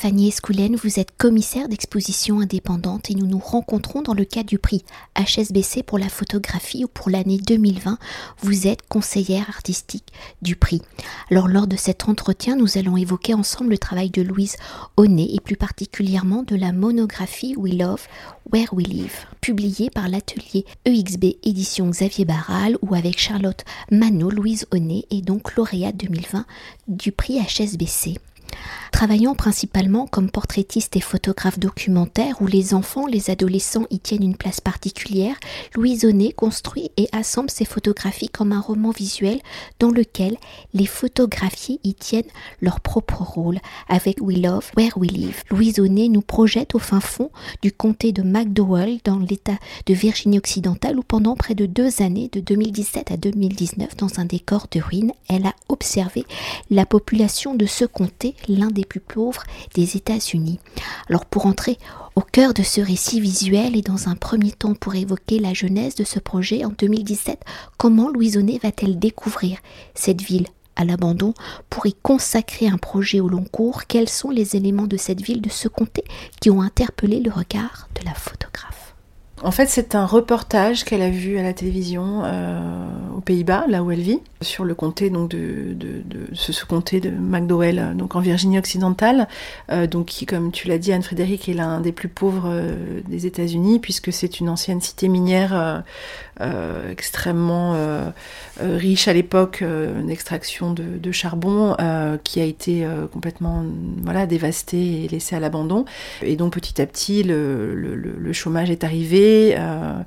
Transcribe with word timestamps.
Fanny 0.00 0.28
Escoulène, 0.28 0.76
vous 0.76 1.00
êtes 1.00 1.16
commissaire 1.16 1.68
d'exposition 1.68 2.38
indépendante 2.38 3.10
et 3.10 3.16
nous 3.16 3.26
nous 3.26 3.40
rencontrons 3.40 4.00
dans 4.00 4.14
le 4.14 4.24
cadre 4.24 4.48
du 4.48 4.60
prix 4.60 4.84
HSBC 5.16 5.82
pour 5.82 5.98
la 5.98 6.08
photographie 6.08 6.84
où 6.84 6.86
pour 6.86 7.10
l'année 7.10 7.38
2020, 7.38 7.98
vous 8.40 8.68
êtes 8.68 8.86
conseillère 8.88 9.48
artistique 9.48 10.06
du 10.40 10.54
prix. 10.54 10.82
Alors 11.32 11.48
lors 11.48 11.66
de 11.66 11.74
cet 11.74 12.08
entretien, 12.08 12.54
nous 12.54 12.78
allons 12.78 12.96
évoquer 12.96 13.34
ensemble 13.34 13.70
le 13.70 13.78
travail 13.78 14.10
de 14.10 14.22
Louise 14.22 14.54
Honnet 14.96 15.30
et 15.32 15.40
plus 15.40 15.56
particulièrement 15.56 16.44
de 16.44 16.54
la 16.54 16.70
monographie 16.70 17.56
We 17.56 17.74
Love, 17.74 18.06
Where 18.52 18.72
We 18.72 18.86
Live, 18.86 19.26
publiée 19.40 19.90
par 19.90 20.08
l'atelier 20.08 20.64
EXB 20.84 21.38
édition 21.42 21.88
Xavier 21.88 22.24
Barral 22.24 22.78
où 22.82 22.94
avec 22.94 23.18
Charlotte 23.18 23.64
Manot, 23.90 24.30
Louise 24.30 24.64
Honnet 24.72 25.06
est 25.10 25.22
donc 25.22 25.56
lauréate 25.56 25.96
2020 25.96 26.46
du 26.86 27.10
prix 27.10 27.40
HSBC. 27.40 28.14
Travaillant 28.92 29.34
principalement 29.34 30.06
comme 30.06 30.30
portraitiste 30.30 30.96
et 30.96 31.00
photographe 31.00 31.58
documentaire 31.58 32.42
où 32.42 32.46
les 32.46 32.74
enfants, 32.74 33.06
les 33.06 33.30
adolescents 33.30 33.86
y 33.90 34.00
tiennent 34.00 34.24
une 34.24 34.36
place 34.36 34.60
particulière, 34.60 35.36
Louise 35.76 36.04
Honnet 36.04 36.32
construit 36.32 36.90
et 36.96 37.08
assemble 37.12 37.50
ses 37.50 37.64
photographies 37.64 38.28
comme 38.28 38.50
un 38.50 38.60
roman 38.60 38.90
visuel 38.90 39.40
dans 39.78 39.90
lequel 39.90 40.36
les 40.74 40.86
photographiés 40.86 41.78
y 41.84 41.94
tiennent 41.94 42.24
leur 42.60 42.80
propre 42.80 43.22
rôle 43.22 43.60
avec 43.88 44.20
We 44.20 44.38
Love, 44.38 44.70
Where 44.76 44.96
We 44.96 45.12
Live. 45.12 45.44
Louise 45.50 45.78
Honnet 45.78 46.08
nous 46.08 46.22
projette 46.22 46.74
au 46.74 46.80
fin 46.80 47.00
fond 47.00 47.30
du 47.62 47.70
comté 47.70 48.10
de 48.10 48.22
McDowell 48.22 48.98
dans 49.04 49.18
l'état 49.18 49.58
de 49.86 49.94
Virginie 49.94 50.38
occidentale 50.38 50.98
où 50.98 51.02
pendant 51.02 51.36
près 51.36 51.54
de 51.54 51.66
deux 51.66 52.02
années, 52.02 52.30
de 52.32 52.40
2017 52.40 53.12
à 53.12 53.16
2019, 53.16 53.96
dans 53.96 54.18
un 54.18 54.24
décor 54.24 54.66
de 54.70 54.80
ruines, 54.80 55.12
elle 55.28 55.46
a 55.46 55.54
observé 55.68 56.24
la 56.70 56.86
population 56.86 57.54
de 57.54 57.66
ce 57.66 57.84
comté, 57.84 58.34
l'un 58.48 58.68
des 58.68 58.84
plus 58.84 59.00
pauvres 59.00 59.42
des 59.74 59.96
États-Unis. 59.96 60.60
Alors 61.08 61.24
pour 61.26 61.46
entrer 61.46 61.78
au 62.14 62.20
cœur 62.20 62.54
de 62.54 62.62
ce 62.62 62.80
récit 62.80 63.20
visuel 63.20 63.76
et 63.76 63.82
dans 63.82 64.08
un 64.08 64.16
premier 64.16 64.52
temps 64.52 64.74
pour 64.74 64.94
évoquer 64.94 65.38
la 65.38 65.54
jeunesse 65.54 65.94
de 65.94 66.04
ce 66.04 66.18
projet 66.18 66.64
en 66.64 66.70
2017, 66.70 67.40
comment 67.76 68.08
Louisonnet 68.08 68.58
va-t-elle 68.62 68.98
découvrir 68.98 69.58
cette 69.94 70.22
ville 70.22 70.46
à 70.76 70.84
l'abandon 70.84 71.34
pour 71.68 71.86
y 71.86 71.94
consacrer 71.94 72.68
un 72.68 72.78
projet 72.78 73.20
au 73.20 73.28
long 73.28 73.44
cours? 73.44 73.84
Quels 73.86 74.08
sont 74.08 74.30
les 74.30 74.56
éléments 74.56 74.86
de 74.86 74.96
cette 74.96 75.20
ville, 75.20 75.42
de 75.42 75.50
ce 75.50 75.68
comté, 75.68 76.04
qui 76.40 76.50
ont 76.50 76.62
interpellé 76.62 77.20
le 77.20 77.30
regard 77.30 77.88
de 78.00 78.04
la 78.04 78.14
photographe? 78.14 78.87
En 79.42 79.50
fait, 79.50 79.66
c'est 79.66 79.94
un 79.94 80.06
reportage 80.06 80.84
qu'elle 80.84 81.02
a 81.02 81.10
vu 81.10 81.38
à 81.38 81.42
la 81.42 81.52
télévision 81.52 82.22
euh, 82.24 82.88
aux 83.16 83.20
Pays-Bas, 83.20 83.66
là 83.68 83.82
où 83.82 83.90
elle 83.90 84.00
vit, 84.00 84.20
sur 84.40 84.64
le 84.64 84.74
comté 84.74 85.10
donc 85.10 85.30
de, 85.30 85.76
ce, 86.32 86.64
comté 86.64 87.00
de 87.00 87.10
McDowell, 87.10 87.94
donc 87.96 88.16
en 88.16 88.20
Virginie 88.20 88.58
occidentale, 88.58 89.28
euh, 89.70 89.86
donc 89.86 90.06
qui, 90.06 90.26
comme 90.26 90.50
tu 90.50 90.68
l'as 90.68 90.78
dit, 90.78 90.92
Anne 90.92 91.02
Frédéric 91.02 91.48
est 91.48 91.54
l'un 91.54 91.80
des 91.80 91.92
plus 91.92 92.08
pauvres 92.08 92.48
euh, 92.48 93.00
des 93.08 93.26
États-Unis 93.26 93.78
puisque 93.78 94.12
c'est 94.12 94.40
une 94.40 94.48
ancienne 94.48 94.80
cité 94.80 95.08
minière 95.08 95.84
extrêmement 96.88 97.74
riche 98.60 99.08
à 99.08 99.12
l'époque 99.12 99.64
d'extraction 100.04 100.72
de, 100.72 101.12
charbon, 101.12 101.76
qui 102.22 102.40
a 102.40 102.44
été 102.44 102.86
complètement 103.12 103.64
voilà 104.02 104.26
dévastée 104.26 105.04
et 105.04 105.08
laissée 105.08 105.34
à 105.34 105.40
l'abandon. 105.40 105.84
Et 106.22 106.36
donc 106.36 106.52
petit 106.52 106.80
à 106.80 106.86
petit, 106.86 107.22
le 107.24 108.32
chômage 108.32 108.70
est 108.70 108.84
arrivé 108.84 109.27
euh, 109.56 110.02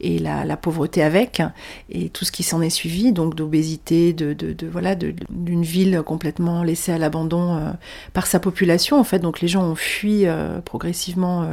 et 0.00 0.18
la, 0.18 0.56
pauvreté 0.56 1.02
avec, 1.02 1.42
et 1.90 2.08
tout 2.08 2.24
ce 2.24 2.32
qui 2.32 2.42
s'en 2.42 2.60
est 2.62 2.70
suivi, 2.70 3.12
donc 3.12 3.34
d'obésité, 3.34 4.12
de, 4.12 4.56
voilà, 4.66 4.94
d'une 4.94 5.62
ville 5.62 6.02
complètement 6.04 6.62
laissée 6.62 6.92
à 6.92 6.98
l'abandon 6.98 7.56
euh, 7.56 7.70
par 8.12 8.26
sa 8.26 8.40
population 8.40 8.98
en 8.98 9.04
fait. 9.04 9.18
Donc 9.18 9.40
les 9.40 9.48
gens 9.48 9.64
ont 9.64 9.74
fui 9.74 10.26
euh, 10.26 10.60
progressivement 10.60 11.48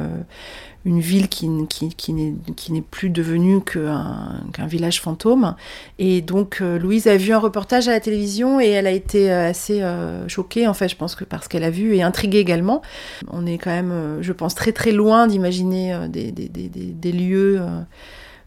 une 0.84 1.00
ville 1.00 1.28
qui, 1.28 1.48
n'est 1.48 2.80
plus 2.82 3.10
devenue 3.10 3.60
qu'un 3.62 4.66
village 4.66 5.00
fantôme. 5.00 5.54
Et 5.98 6.20
donc 6.20 6.60
Louise 6.60 7.06
a 7.06 7.16
vu 7.16 7.32
un 7.32 7.38
reportage 7.38 7.88
à 7.88 7.92
la 7.92 8.00
télévision 8.00 8.60
et 8.60 8.68
elle 8.68 8.86
a 8.86 8.90
été 8.90 9.30
assez 9.30 9.82
choquée, 10.28 10.66
en 10.66 10.74
fait, 10.74 10.88
je 10.88 10.96
pense 10.96 11.14
que 11.14 11.24
parce 11.24 11.48
qu'elle 11.48 11.64
a 11.64 11.70
vu 11.70 11.94
et 11.94 12.02
intriguée 12.02 12.38
également. 12.38 12.82
On 13.30 13.46
est 13.46 13.58
quand 13.58 13.70
même, 13.70 14.18
je 14.20 14.32
pense, 14.32 14.54
très 14.54 14.72
très 14.72 14.92
loin 14.92 15.26
d'imaginer 15.26 16.06
des, 16.08 17.12
lieux 17.12 17.60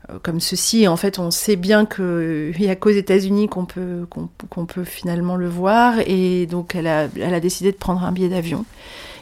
euh, 0.09 0.19
comme 0.21 0.39
ceci. 0.39 0.87
En 0.87 0.97
fait, 0.97 1.19
on 1.19 1.31
sait 1.31 1.55
bien 1.55 1.85
qu'il 1.85 2.53
n'y 2.59 2.69
a 2.69 2.75
qu'aux 2.75 2.89
États-Unis 2.89 3.47
qu'on 3.47 3.65
peut, 3.65 4.83
finalement 4.83 5.35
le 5.35 5.47
voir. 5.47 5.95
Et 6.05 6.45
donc, 6.45 6.75
elle 6.75 6.87
a 6.87 7.39
décidé 7.39 7.71
de 7.71 7.77
prendre 7.77 8.03
un 8.03 8.11
billet 8.11 8.29
d'avion 8.29 8.65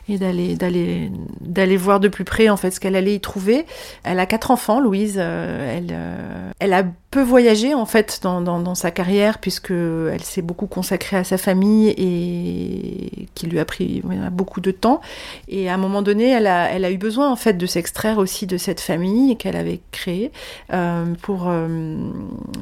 et 0.08 0.18
d'aller 0.18 0.56
d'aller 0.56 1.12
d'aller 1.42 1.78
voir 1.78 2.00
de 2.00 2.08
plus 2.08 2.26
près 2.26 2.50
en 2.50 2.58
fait 2.58 2.72
ce 2.72 2.80
qu'elle 2.80 2.96
allait 2.96 3.16
y 3.16 3.20
trouver. 3.20 3.66
Elle 4.04 4.20
a 4.20 4.26
quatre 4.26 4.52
enfants, 4.52 4.80
Louise. 4.80 5.16
Euh, 5.18 5.78
elle 5.78 5.90
euh, 5.92 6.52
elle 6.60 6.74
a 6.74 6.84
peu 7.12 7.22
voyagé 7.22 7.74
en 7.74 7.86
fait 7.86 8.20
dans, 8.24 8.42
dans, 8.42 8.76
sa 8.76 8.92
carrière 8.92 9.40
puisque 9.40 9.72
elle 9.72 10.22
s'est 10.22 10.42
beaucoup 10.42 10.68
consacrée 10.68 11.16
à 11.16 11.24
sa 11.24 11.38
famille 11.38 11.90
et 11.90 13.28
qui 13.36 13.48
lui 13.48 13.58
a 13.60 13.66
pris 13.66 14.04
beaucoup 14.32 14.60
de 14.60 14.72
temps. 14.72 15.00
Et 15.48 15.70
à 15.70 15.74
un 15.76 15.78
moment 15.78 16.02
donné, 16.02 16.30
elle 16.30 16.48
a 16.48 16.70
elle 16.70 16.84
a 16.84 16.92
eu 16.92 16.98
besoin 16.98 17.32
en 17.32 17.38
fait 17.38 17.54
de 17.54 17.66
s'extraire 17.66 18.18
aussi 18.18 18.48
de 18.48 18.58
cette 18.58 18.82
famille 18.82 19.38
qu'elle 19.38 19.56
avait 19.56 19.80
créée 19.92 20.32
euh, 20.74 21.06
pour 21.22 21.50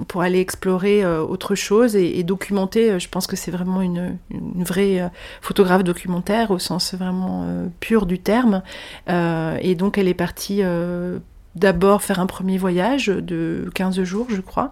pour 0.08 0.22
aller 0.22 0.40
explorer 0.40 1.06
autre 1.06 1.56
chose 1.56 1.96
et, 1.96 2.20
et 2.20 2.24
documenter. 2.24 3.00
Je 3.00 3.10
pense 3.10 3.28
que 3.28 3.36
c'est 3.36 3.52
vraiment 3.52 3.82
une, 3.82 4.18
une 4.30 4.64
vraie 4.64 5.10
photographe 5.42 5.84
documentaire 5.84 6.52
au 6.52 6.60
sens 6.60 6.94
vraiment 6.94 7.33
euh, 7.42 7.68
pure 7.80 8.06
du 8.06 8.20
terme. 8.20 8.62
Euh, 9.10 9.58
et 9.62 9.76
donc 9.76 9.98
elle 9.98 10.08
est 10.08 10.14
partie 10.14 10.60
euh, 10.62 11.20
d'abord 11.56 12.02
faire 12.02 12.20
un 12.20 12.26
premier 12.26 12.58
voyage 12.58 13.08
de 13.08 13.70
15 13.76 14.04
jours, 14.04 14.28
je 14.30 14.42
crois. 14.42 14.72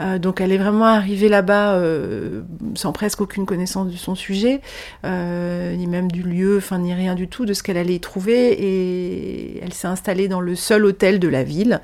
Euh, 0.00 0.18
donc 0.18 0.40
elle 0.40 0.52
est 0.52 0.58
vraiment 0.58 0.86
arrivée 0.86 1.28
là-bas 1.28 1.74
euh, 1.74 2.42
sans 2.74 2.92
presque 2.92 3.20
aucune 3.20 3.46
connaissance 3.46 3.88
de 3.88 3.96
son 3.96 4.14
sujet, 4.14 4.60
euh, 5.04 5.74
ni 5.76 5.86
même 5.86 6.10
du 6.10 6.22
lieu, 6.22 6.56
enfin 6.58 6.78
ni 6.78 6.94
rien 6.94 7.14
du 7.14 7.28
tout 7.28 7.44
de 7.44 7.52
ce 7.52 7.62
qu'elle 7.62 7.76
allait 7.76 7.96
y 7.96 8.00
trouver. 8.00 8.52
Et 8.52 9.62
elle 9.62 9.72
s'est 9.72 9.86
installée 9.86 10.28
dans 10.28 10.40
le 10.40 10.54
seul 10.54 10.84
hôtel 10.84 11.18
de 11.18 11.28
la 11.28 11.44
ville. 11.44 11.80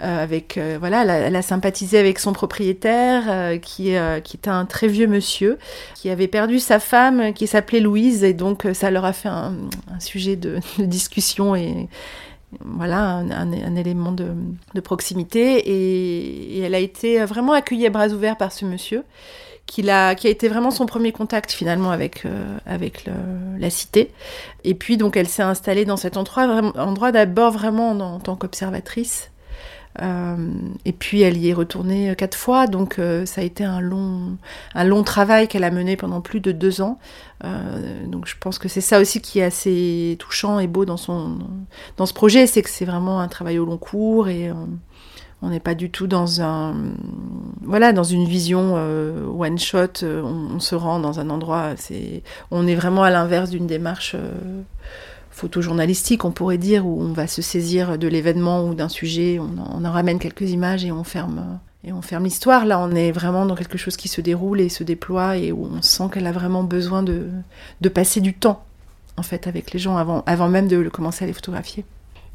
avec 0.00 0.58
voilà, 0.78 1.04
elle 1.04 1.36
a, 1.36 1.42
sympathisé 1.42 1.98
avec 1.98 2.18
son 2.18 2.32
propriétaire, 2.32 3.58
qui, 3.60 3.94
qui 4.24 4.36
était 4.36 4.50
un 4.50 4.64
très 4.64 4.86
vieux 4.86 5.06
monsieur, 5.06 5.58
qui 5.94 6.08
avait 6.10 6.28
perdu 6.28 6.58
sa 6.58 6.78
femme, 6.78 7.34
qui 7.34 7.46
s'appelait 7.46 7.80
Louise, 7.80 8.24
et 8.24 8.32
donc 8.32 8.66
ça 8.72 8.90
leur 8.90 9.04
a 9.04 9.12
fait 9.12 9.28
un, 9.28 9.54
sujet 9.98 10.36
de, 10.36 10.58
de 10.78 10.84
discussion 10.84 11.54
et 11.54 11.88
voilà 12.64 13.22
un, 13.30 13.76
élément 13.76 14.12
de, 14.12 14.80
proximité 14.80 15.58
et, 15.68 16.60
elle 16.60 16.74
a 16.74 16.78
été 16.78 17.24
vraiment 17.24 17.52
accueillie 17.52 17.86
à 17.86 17.90
bras 17.90 18.08
ouverts 18.08 18.36
par 18.36 18.52
ce 18.52 18.64
monsieur 18.64 19.04
qui 19.66 19.88
a, 19.88 20.16
qui 20.16 20.26
a 20.26 20.30
été 20.30 20.48
vraiment 20.48 20.72
son 20.72 20.86
premier 20.86 21.12
contact 21.12 21.52
finalement 21.52 21.92
avec, 21.92 22.26
euh, 22.26 22.58
avec 22.66 23.04
la 23.58 23.70
cité. 23.70 24.10
Et 24.64 24.74
puis 24.74 24.96
donc 24.96 25.16
elle 25.16 25.28
s'est 25.28 25.44
installée 25.44 25.84
dans 25.84 25.96
cet 25.96 26.16
endroit, 26.16 26.44
endroit 26.76 27.12
d'abord 27.12 27.52
vraiment 27.52 27.90
en 27.90 28.18
tant 28.18 28.34
qu'observatrice 28.34 29.30
et 29.98 30.92
puis 30.92 31.22
elle 31.22 31.36
y 31.36 31.48
est 31.48 31.52
retournée 31.52 32.14
quatre 32.16 32.36
fois, 32.36 32.66
donc 32.66 32.98
euh, 32.98 33.26
ça 33.26 33.40
a 33.40 33.44
été 33.44 33.64
un 33.64 33.80
long, 33.80 34.36
un 34.74 34.84
long 34.84 35.02
travail 35.02 35.48
qu'elle 35.48 35.64
a 35.64 35.70
mené 35.70 35.96
pendant 35.96 36.20
plus 36.20 36.40
de 36.40 36.52
deux 36.52 36.80
ans. 36.80 36.98
Euh, 37.44 38.06
donc 38.06 38.26
je 38.26 38.36
pense 38.38 38.58
que 38.58 38.68
c'est 38.68 38.80
ça 38.80 39.00
aussi 39.00 39.20
qui 39.20 39.40
est 39.40 39.44
assez 39.44 40.16
touchant 40.18 40.60
et 40.60 40.68
beau 40.68 40.84
dans, 40.84 40.96
son, 40.96 41.38
dans 41.96 42.06
ce 42.06 42.14
projet, 42.14 42.46
c'est 42.46 42.62
que 42.62 42.70
c'est 42.70 42.84
vraiment 42.84 43.20
un 43.20 43.28
travail 43.28 43.58
au 43.58 43.66
long 43.66 43.78
cours 43.78 44.28
et 44.28 44.50
on 45.42 45.48
n'est 45.48 45.60
pas 45.60 45.74
du 45.74 45.90
tout 45.90 46.06
dans 46.06 46.40
un, 46.40 46.76
voilà, 47.62 47.92
dans 47.92 48.04
une 48.04 48.26
vision 48.26 48.74
one 48.74 49.58
shot. 49.58 50.04
On, 50.04 50.54
on, 50.54 50.60
se 50.60 50.74
rend 50.74 51.00
dans 51.00 51.18
un 51.18 51.30
endroit, 51.30 51.72
c'est, 51.76 52.22
on 52.50 52.66
est 52.66 52.74
vraiment 52.76 53.02
à 53.02 53.10
l'inverse 53.10 53.50
d'une 53.50 53.66
démarche 53.66 54.14
photojournalistique, 55.40 56.24
on 56.24 56.30
pourrait 56.30 56.58
dire, 56.58 56.86
où 56.86 57.00
on 57.02 57.12
va 57.12 57.26
se 57.26 57.42
saisir 57.42 57.98
de 57.98 58.08
l'événement 58.08 58.64
ou 58.66 58.74
d'un 58.74 58.88
sujet, 58.88 59.38
on 59.40 59.84
en, 59.84 59.90
ramène 59.90 60.18
quelques 60.18 60.50
images 60.50 60.84
et 60.84 60.92
on 60.92 61.04
ferme. 61.04 61.58
Et 61.82 61.92
on 61.92 62.02
ferme 62.02 62.24
l'histoire. 62.24 62.66
Là, 62.66 62.78
on 62.78 62.90
est 62.94 63.10
vraiment 63.10 63.46
dans 63.46 63.54
quelque 63.54 63.78
chose 63.78 63.96
qui 63.96 64.08
se 64.08 64.20
déroule 64.20 64.60
et 64.60 64.68
se 64.68 64.84
déploie 64.84 65.38
et 65.38 65.50
où 65.50 65.64
on 65.64 65.80
sent 65.80 66.04
qu'elle 66.12 66.26
a 66.26 66.32
vraiment 66.32 66.62
besoin 66.62 67.02
de, 67.02 67.28
de 67.80 67.88
passer 67.88 68.20
du 68.20 68.34
temps, 68.34 68.62
en 69.16 69.22
fait, 69.22 69.46
avec 69.46 69.72
les 69.72 69.78
gens 69.78 69.96
avant, 69.96 70.22
avant 70.26 70.48
même 70.48 70.68
de 70.68 70.86
commencer 70.90 71.24
à 71.24 71.26
les 71.26 71.32
photographier. 71.32 71.84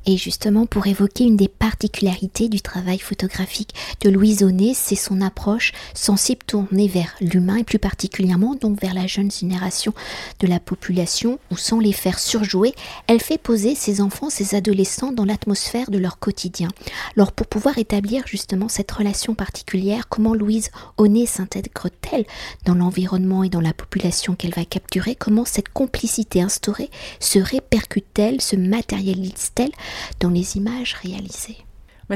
Et 0.08 0.18
justement, 0.18 0.68
pour 0.68 0.86
évoquer 0.86 1.24
une 1.24 1.36
des 1.36 1.48
particularités 1.48 2.48
du 2.48 2.62
travail 2.62 3.00
photographique 3.00 3.74
de 4.02 4.10
Louise 4.10 4.44
Aunet, 4.44 4.74
c'est 4.76 4.96
son 4.96 5.20
approche 5.20 5.74
sensible 5.96 6.44
tournée 6.46 6.88
vers 6.88 7.16
l'humain 7.22 7.58
et 7.58 7.64
plus 7.64 7.80
particulièrement 7.80 8.54
donc 8.54 8.80
vers 8.80 8.94
la 8.94 9.08
jeune 9.08 9.32
génération 9.32 9.94
de 10.40 10.48
la 10.48 10.60
population, 10.60 11.40
où 11.52 11.58
sans 11.58 11.80
les 11.80 11.92
faire 11.92 12.20
surjouer, 12.20 12.76
elle 13.08 13.20
fait 13.20 13.40
poser 13.40 13.74
ses 13.74 14.00
enfants, 14.00 14.30
ses 14.30 14.54
adolescents 14.54 15.12
dans 15.12 15.26
l'atmosphère 15.26 15.90
de 15.90 15.98
leur 15.98 16.20
quotidien. 16.20 16.70
Alors 17.18 17.32
pour 17.32 17.48
pouvoir 17.48 17.78
établir 17.80 18.28
justement 18.28 18.70
cette 18.70 18.92
relation 18.92 19.34
particulière, 19.34 20.08
comment 20.08 20.36
Louise 20.36 20.70
Aunet 20.98 21.26
s'intègre-t-elle 21.26 22.26
dans 22.66 22.76
l'environnement 22.76 23.44
et 23.44 23.50
dans 23.50 23.62
la 23.62 23.74
population 23.74 24.36
qu'elle 24.36 24.54
va 24.54 24.66
capturer? 24.66 25.16
Comment 25.16 25.46
cette 25.46 25.70
complicité 25.70 26.42
instaurée 26.42 26.92
se 27.20 27.40
répercute-t-elle, 27.40 28.40
se 28.40 28.56
matérialise-t-elle? 28.56 29.72
Dans 30.20 30.30
les 30.30 30.58
images 30.58 30.94
réalisées. 30.94 31.66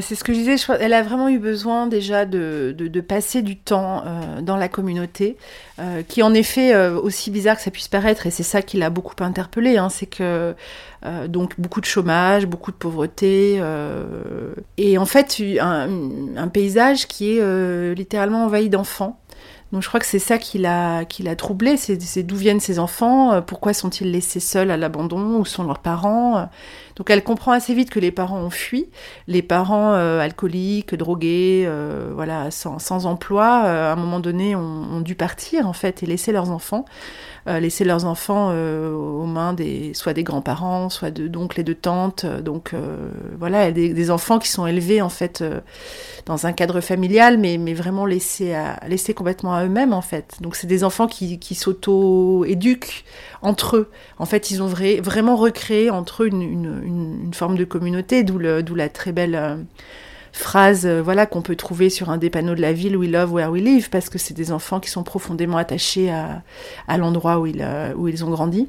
C'est 0.01 0.13
ce 0.13 0.23
que 0.23 0.33
je 0.33 0.39
disais, 0.39 0.55
elle 0.79 0.93
a 0.93 1.01
vraiment 1.01 1.29
eu 1.29 1.39
besoin 1.39 1.87
déjà 1.87 2.25
de, 2.25 3.01
passer 3.07 3.41
du 3.41 3.57
temps 3.57 4.03
euh, 4.05 4.41
dans 4.41 4.55
la 4.55 4.67
communauté, 4.67 5.35
euh, 5.79 6.03
qui 6.03 6.21
en 6.21 6.33
effet, 6.33 6.75
euh, 6.75 6.99
aussi 6.99 7.31
bizarre 7.31 7.55
que 7.55 7.63
ça 7.63 7.71
puisse 7.71 7.87
paraître, 7.87 8.27
et 8.27 8.31
c'est 8.31 8.43
ça 8.43 8.61
qui 8.61 8.77
l'a 8.77 8.91
beaucoup 8.91 9.15
interpellée, 9.21 9.77
hein, 9.77 9.89
c'est 9.89 10.05
que 10.05 10.53
donc 11.27 11.59
beaucoup 11.59 11.79
de 11.79 11.85
chômage, 11.85 12.45
beaucoup 12.45 12.71
de 12.71 12.75
pauvreté, 12.75 13.61
et 14.77 14.97
en 14.97 15.05
fait 15.05 15.41
un, 15.59 15.89
un 16.35 16.47
paysage 16.49 17.07
qui 17.07 17.37
est 17.37 17.95
littéralement 17.95 18.45
envahi 18.45 18.69
d'enfants. 18.69 19.19
Donc 19.71 19.83
je 19.83 19.87
crois 19.87 19.99
que 19.99 20.05
c'est 20.05 20.19
ça 20.19 20.37
qui 20.39 20.57
l'a 20.57 21.05
qui 21.05 21.23
l'a 21.23 21.37
troublé, 21.37 21.77
c'est 21.77 22.23
d'où 22.23 22.35
viennent 22.35 22.59
ces 22.59 22.79
enfants, 22.79 23.41
pourquoi 23.41 23.73
sont-ils 23.73 24.11
laissés 24.11 24.41
seuls 24.41 24.71
à 24.71 24.77
l'abandon, 24.77 25.39
où 25.39 25.45
sont 25.45 25.63
leurs 25.63 25.79
parents. 25.79 26.49
Euh. 26.99 27.03
Donc 27.03 27.09
elle 27.09 27.23
comprend 27.23 27.53
assez 27.53 27.73
vite 27.73 27.89
que 27.89 27.99
les 27.99 28.11
parents 28.11 28.39
ont 28.39 28.49
fui, 28.49 28.89
les 29.27 29.41
parents 29.41 29.93
euh, 29.93 30.19
alcooliques, 30.19 30.95
drogués, 30.95 31.69
voilà, 32.13 32.51
sans, 32.51 33.05
emploi, 33.05 33.45
à 33.45 33.93
un 33.93 33.95
moment 33.95 34.19
donné 34.19 34.55
ont, 34.55 34.61
ont, 34.61 35.01
dû 35.01 35.15
partir 35.15 35.67
en 35.67 35.73
fait 35.73 36.03
et 36.03 36.05
laisser 36.05 36.31
leurs 36.31 36.51
enfants. 36.51 36.85
Euh, 37.49 37.59
laisser 37.59 37.83
leurs 37.83 38.05
enfants 38.05 38.49
euh, 38.51 38.93
aux 38.93 39.25
mains 39.25 39.53
des 39.53 39.93
soit 39.95 40.13
des 40.13 40.23
grands-parents, 40.23 40.89
soit 40.89 41.09
d'oncles 41.09 41.61
et 41.61 41.63
de 41.63 41.73
tantes. 41.73 42.25
Donc 42.25 42.73
euh, 42.73 43.09
voilà, 43.39 43.71
des, 43.71 44.11
enfants 44.11 44.39
qui 44.39 44.49
sont 44.49 44.67
élevés 44.67 45.01
en 45.01 45.09
fait 45.09 45.43
dans 46.25 46.45
un 46.45 46.53
cadre 46.53 46.81
familial, 46.81 47.37
mais, 47.37 47.57
mais 47.57 47.73
vraiment 47.73 48.05
laissés, 48.05 48.53
à, 48.53 48.79
laissés 48.87 49.13
complètement 49.13 49.53
à 49.53 49.65
eux-mêmes 49.65 49.93
en 49.93 50.01
fait. 50.01 50.37
Donc 50.41 50.55
c'est 50.55 50.67
des 50.67 50.83
enfants 50.83 51.07
qui, 51.07 51.39
qui 51.39 51.55
s'auto-éduquent 51.55 53.05
entre 53.41 53.77
eux. 53.77 53.89
En 54.17 54.25
fait, 54.25 54.51
ils 54.51 54.61
ont 54.61 54.67
vraiment 54.67 55.35
recréé 55.35 55.89
entre 55.89 56.23
eux 56.23 56.27
une 56.27 56.88
forme 57.33 57.57
de 57.57 57.65
communauté, 57.65 58.23
d'où 58.23 58.37
la 58.39 58.89
très 58.89 59.11
belle 59.11 59.65
phrases 60.31 60.85
euh, 60.85 61.01
voilà 61.01 61.25
qu'on 61.25 61.41
peut 61.41 61.55
trouver 61.55 61.89
sur 61.89 62.09
un 62.09 62.17
des 62.17 62.29
panneaux 62.29 62.55
de 62.55 62.61
la 62.61 62.73
ville 62.73 62.97
We 62.97 63.09
love 63.09 63.31
where 63.33 63.49
we 63.49 63.61
live 63.61 63.89
parce 63.89 64.09
que 64.09 64.17
c'est 64.17 64.33
des 64.33 64.51
enfants 64.51 64.79
qui 64.79 64.89
sont 64.89 65.03
profondément 65.03 65.57
attachés 65.57 66.11
à, 66.11 66.97
l'endroit 66.97 67.39
où 67.39 67.47
ils, 67.47 67.61
euh, 67.61 67.93
où 67.95 68.07
ils 68.07 68.23
ont 68.23 68.29
grandi 68.29 68.67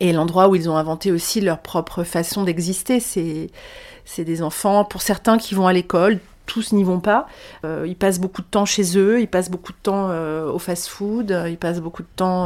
et 0.00 0.12
l'endroit 0.12 0.48
où 0.48 0.54
ils 0.54 0.68
ont 0.68 0.76
inventé 0.76 1.12
aussi 1.12 1.40
leur 1.40 1.58
propre 1.58 2.04
façon 2.04 2.42
d'exister. 2.42 3.00
C'est 3.00 4.24
des 4.24 4.42
enfants, 4.42 4.84
pour 4.84 5.00
certains 5.00 5.38
qui 5.38 5.54
vont 5.54 5.66
à 5.66 5.72
l'école, 5.72 6.18
tous 6.46 6.72
n'y 6.72 6.84
vont 6.84 7.00
pas. 7.00 7.26
Euh, 7.64 7.84
ils 7.86 7.96
passent 7.96 8.20
beaucoup 8.20 8.40
de 8.40 8.46
temps 8.46 8.64
chez 8.64 8.96
eux, 8.96 9.20
ils 9.20 9.28
passent 9.28 9.50
beaucoup 9.50 9.72
de 9.72 9.78
temps 9.82 10.08
euh, 10.10 10.50
au 10.50 10.58
fast-food, 10.58 11.32
euh, 11.32 11.50
ils 11.50 11.58
passent 11.58 11.80
beaucoup 11.80 12.02
de 12.02 12.08
temps 12.16 12.36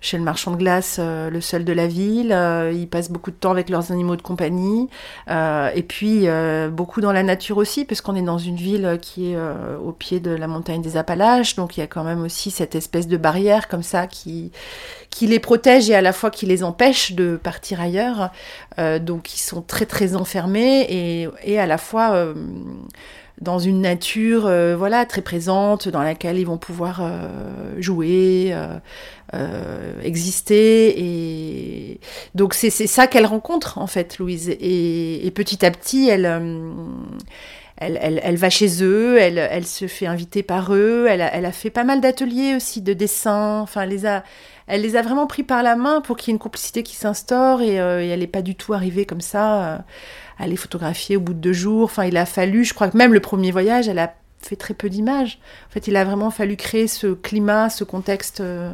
chez 0.00 0.18
le 0.18 0.22
marchand 0.22 0.52
de 0.52 0.56
glace, 0.56 1.00
le 1.00 1.40
seul 1.40 1.64
de 1.64 1.72
la 1.72 1.86
ville, 1.86 2.36
ils 2.72 2.88
passent 2.88 3.10
beaucoup 3.10 3.30
de 3.30 3.36
temps 3.36 3.50
avec 3.50 3.70
leurs 3.70 3.90
animaux 3.90 4.16
de 4.16 4.22
compagnie, 4.22 4.88
et 5.28 5.82
puis 5.82 6.26
beaucoup 6.70 7.00
dans 7.00 7.12
la 7.12 7.22
nature 7.22 7.56
aussi, 7.56 7.84
parce 7.84 8.00
qu'on 8.00 8.14
est 8.14 8.22
dans 8.22 8.38
une 8.38 8.56
ville 8.56 8.98
qui 9.00 9.32
est 9.32 9.38
au 9.82 9.92
pied 9.92 10.20
de 10.20 10.30
la 10.30 10.46
montagne 10.46 10.82
des 10.82 10.96
Appalaches, 10.96 11.56
donc 11.56 11.76
il 11.76 11.80
y 11.80 11.82
a 11.82 11.86
quand 11.86 12.04
même 12.04 12.22
aussi 12.22 12.50
cette 12.50 12.74
espèce 12.74 13.08
de 13.08 13.16
barrière 13.16 13.68
comme 13.68 13.82
ça 13.82 14.06
qui, 14.06 14.52
les 15.22 15.38
protège 15.38 15.88
et 15.88 15.94
à 15.94 16.02
la 16.02 16.12
fois 16.12 16.30
qui 16.30 16.44
les 16.44 16.62
empêche 16.62 17.12
de 17.12 17.36
partir 17.36 17.80
ailleurs. 17.80 18.30
donc 19.00 19.34
ils 19.34 19.40
sont 19.40 19.62
très 19.62 19.86
très 19.86 20.16
enfermés 20.16 20.82
et, 20.88 21.28
et 21.44 21.58
à 21.58 21.66
la 21.66 21.78
fois 21.78 22.34
dans 23.40 23.58
une 23.58 23.80
nature 23.80 24.46
euh, 24.46 24.76
voilà 24.76 25.06
très 25.06 25.22
présente 25.22 25.88
dans 25.88 26.02
laquelle 26.02 26.38
ils 26.38 26.46
vont 26.46 26.58
pouvoir 26.58 27.00
euh, 27.02 27.74
jouer 27.78 28.54
euh, 29.34 30.02
exister. 30.02 30.94
Et 31.00 32.00
donc 32.34 32.54
c'est 32.54 32.70
ça 32.70 33.06
qu'elle 33.06 33.26
rencontre 33.26 33.78
en 33.78 33.86
fait 33.86 34.18
Louise. 34.18 34.50
Et, 34.60 35.30
petit 35.34 35.64
à 35.66 35.70
petit 35.70 36.08
elle 36.08 36.26
elle, 37.76 38.36
va 38.36 38.50
chez 38.50 38.84
eux, 38.84 39.18
elle, 39.18 39.66
se 39.66 39.88
fait 39.88 40.06
inviter 40.06 40.44
par 40.44 40.72
eux, 40.72 41.06
elle 41.08 41.20
a, 41.20 41.52
fait 41.52 41.70
pas 41.70 41.82
mal 41.82 42.00
d'ateliers 42.00 42.54
aussi 42.54 42.80
de 42.82 42.92
dessin, 42.92 43.60
enfin 43.60 43.82
elle 43.82 43.88
les 43.88 44.06
a, 44.06 44.22
elle 44.68 44.80
les 44.80 44.94
a 44.94 45.02
vraiment 45.02 45.26
pris 45.26 45.42
par 45.42 45.64
la 45.64 45.74
main 45.74 46.00
pour 46.00 46.16
qu'il 46.16 46.28
y 46.28 46.30
ait 46.30 46.36
une 46.36 46.38
complicité 46.38 46.84
qui 46.84 46.94
s'instaure. 46.94 47.62
Et, 47.62 47.74
et 47.74 48.08
elle 48.08 48.20
n'est 48.20 48.28
pas 48.28 48.42
du 48.42 48.54
tout 48.54 48.74
arrivée 48.74 49.06
comme 49.06 49.20
ça 49.20 49.84
les 50.40 50.56
photographier 50.56 51.16
au 51.16 51.20
bout 51.20 51.34
de 51.34 51.38
deux 51.38 51.52
jours. 51.52 51.84
Enfin, 51.84 52.04
il 52.04 52.16
a 52.16 52.26
fallu, 52.26 52.64
je 52.64 52.74
crois 52.74 52.88
que 52.88 52.96
même 52.96 53.12
le 53.12 53.20
premier 53.20 53.50
voyage, 53.50 53.88
elle 53.88 53.98
a 53.98 54.14
fait 54.42 54.56
très 54.56 54.74
peu 54.74 54.90
d'images. 54.90 55.38
En 55.68 55.72
fait, 55.72 55.88
il 55.88 55.96
a 55.96 56.04
vraiment 56.04 56.30
fallu 56.30 56.56
créer 56.56 56.88
ce 56.88 57.08
climat, 57.08 57.70
ce 57.70 57.84
contexte 57.84 58.40
euh, 58.40 58.70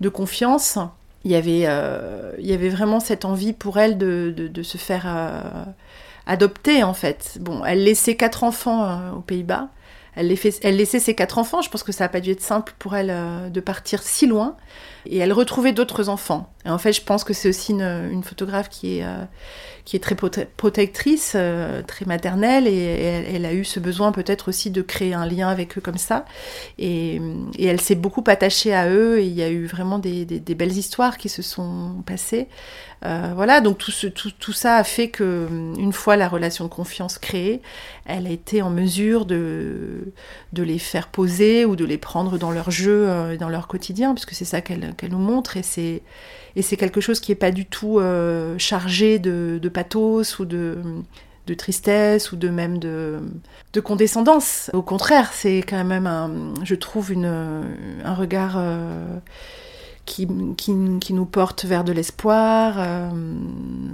de 0.00 0.08
confiance. 0.08 0.78
Il 1.24 1.30
y 1.30 1.36
avait, 1.36 1.64
euh, 1.66 2.32
il 2.38 2.46
y 2.46 2.52
avait 2.52 2.68
vraiment 2.68 3.00
cette 3.00 3.24
envie 3.24 3.52
pour 3.52 3.78
elle 3.78 3.96
de, 3.98 4.34
de, 4.36 4.62
se 4.62 4.76
faire 4.76 5.04
euh, 5.06 5.64
adopter, 6.26 6.82
en 6.82 6.94
fait. 6.94 7.38
Bon, 7.40 7.64
elle 7.64 7.82
laissait 7.84 8.16
quatre 8.16 8.44
enfants 8.44 9.12
aux 9.16 9.20
Pays-Bas. 9.20 9.68
Elle, 10.16 10.34
elle, 10.62 10.76
laissait 10.76 11.00
ses 11.00 11.14
quatre 11.14 11.38
enfants. 11.38 11.62
Je 11.62 11.70
pense 11.70 11.82
que 11.82 11.92
ça 11.92 12.04
n'a 12.04 12.08
pas 12.08 12.20
dû 12.20 12.30
être 12.30 12.42
simple 12.42 12.74
pour 12.78 12.94
elle 12.96 13.50
de 13.50 13.60
partir 13.60 14.02
si 14.02 14.26
loin. 14.26 14.56
Et 15.06 15.18
elle 15.18 15.32
retrouvait 15.32 15.72
d'autres 15.72 16.08
enfants. 16.08 16.52
Et 16.64 16.70
en 16.70 16.78
fait, 16.78 16.92
je 16.92 17.02
pense 17.02 17.24
que 17.24 17.34
c'est 17.34 17.48
aussi 17.48 17.72
une, 17.72 18.22
photographe 18.24 18.68
qui 18.70 19.00
est 19.00 19.04
qui 19.84 19.96
est 19.96 20.00
très 20.00 20.14
protectrice, 20.14 21.34
euh, 21.36 21.82
très 21.82 22.06
maternelle, 22.06 22.66
et, 22.66 22.78
elle, 23.34 23.44
a 23.44 23.52
eu 23.52 23.64
ce 23.64 23.80
besoin 23.80 24.12
peut-être 24.12 24.48
aussi 24.48 24.70
de 24.70 24.80
créer 24.80 25.12
un 25.12 25.26
lien 25.26 25.48
avec 25.48 25.76
eux 25.76 25.80
comme 25.82 25.98
ça. 25.98 26.24
Et, 26.78 27.20
elle 27.60 27.80
s'est 27.80 27.94
beaucoup 27.94 28.24
attachée 28.26 28.74
à 28.74 28.88
eux, 28.88 29.18
et 29.18 29.26
il 29.26 29.34
y 29.34 29.42
a 29.42 29.50
eu 29.50 29.66
vraiment 29.66 29.98
des, 29.98 30.24
belles 30.24 30.76
histoires 30.76 31.18
qui 31.18 31.28
se 31.28 31.42
sont 31.42 32.02
passées. 32.06 32.48
Euh, 33.04 33.32
voilà, 33.34 33.60
donc 33.60 33.78
tout, 33.78 34.52
ça 34.52 34.76
a 34.76 34.84
fait 34.84 35.08
que, 35.08 35.46
une 35.78 35.92
fois 35.92 36.16
la 36.16 36.26
relation 36.26 36.64
de 36.64 36.70
confiance 36.70 37.18
créée, 37.18 37.60
elle 38.06 38.26
a 38.26 38.30
été 38.30 38.62
en 38.62 38.70
mesure 38.70 39.26
de, 39.26 40.12
les 40.56 40.78
faire 40.78 41.08
poser 41.08 41.66
ou 41.66 41.76
de 41.76 41.84
les 41.84 41.98
prendre 41.98 42.38
dans 42.38 42.50
leur 42.50 42.70
jeu, 42.70 43.06
euh, 43.08 43.36
dans 43.36 43.50
leur 43.50 43.66
quotidien, 43.66 44.14
puisque 44.14 44.32
c'est 44.32 44.46
ça 44.46 44.62
qu'elle 44.62 44.94
nous 45.10 45.18
montre, 45.18 45.58
et 45.58 45.62
c'est 45.62 46.76
quelque 46.76 47.00
chose 47.02 47.20
qui 47.20 47.30
n'est 47.30 47.36
pas 47.36 47.50
du 47.50 47.66
tout 47.66 47.98
euh, 47.98 48.56
chargé 48.58 49.18
de, 49.18 49.60
pathos 49.68 50.38
ou 50.38 50.46
de, 50.46 50.78
tristesse 51.58 52.32
ou 52.32 52.36
de 52.36 52.48
même 52.48 52.78
de, 52.78 53.18
de 53.74 53.80
condescendance. 53.80 54.70
Au 54.72 54.82
contraire, 54.82 55.30
c'est 55.34 55.58
quand 55.58 55.84
même, 55.84 56.06
un, 56.06 56.54
je 56.62 56.74
trouve, 56.74 57.12
un 57.12 58.14
regard 58.14 58.54
euh, 58.56 59.18
qui, 60.04 60.28
qui, 60.56 60.72
nous 61.12 61.26
porte 61.26 61.64
vers 61.64 61.84
de 61.84 61.92
l'espoir, 61.92 62.74
euh, 62.78 63.10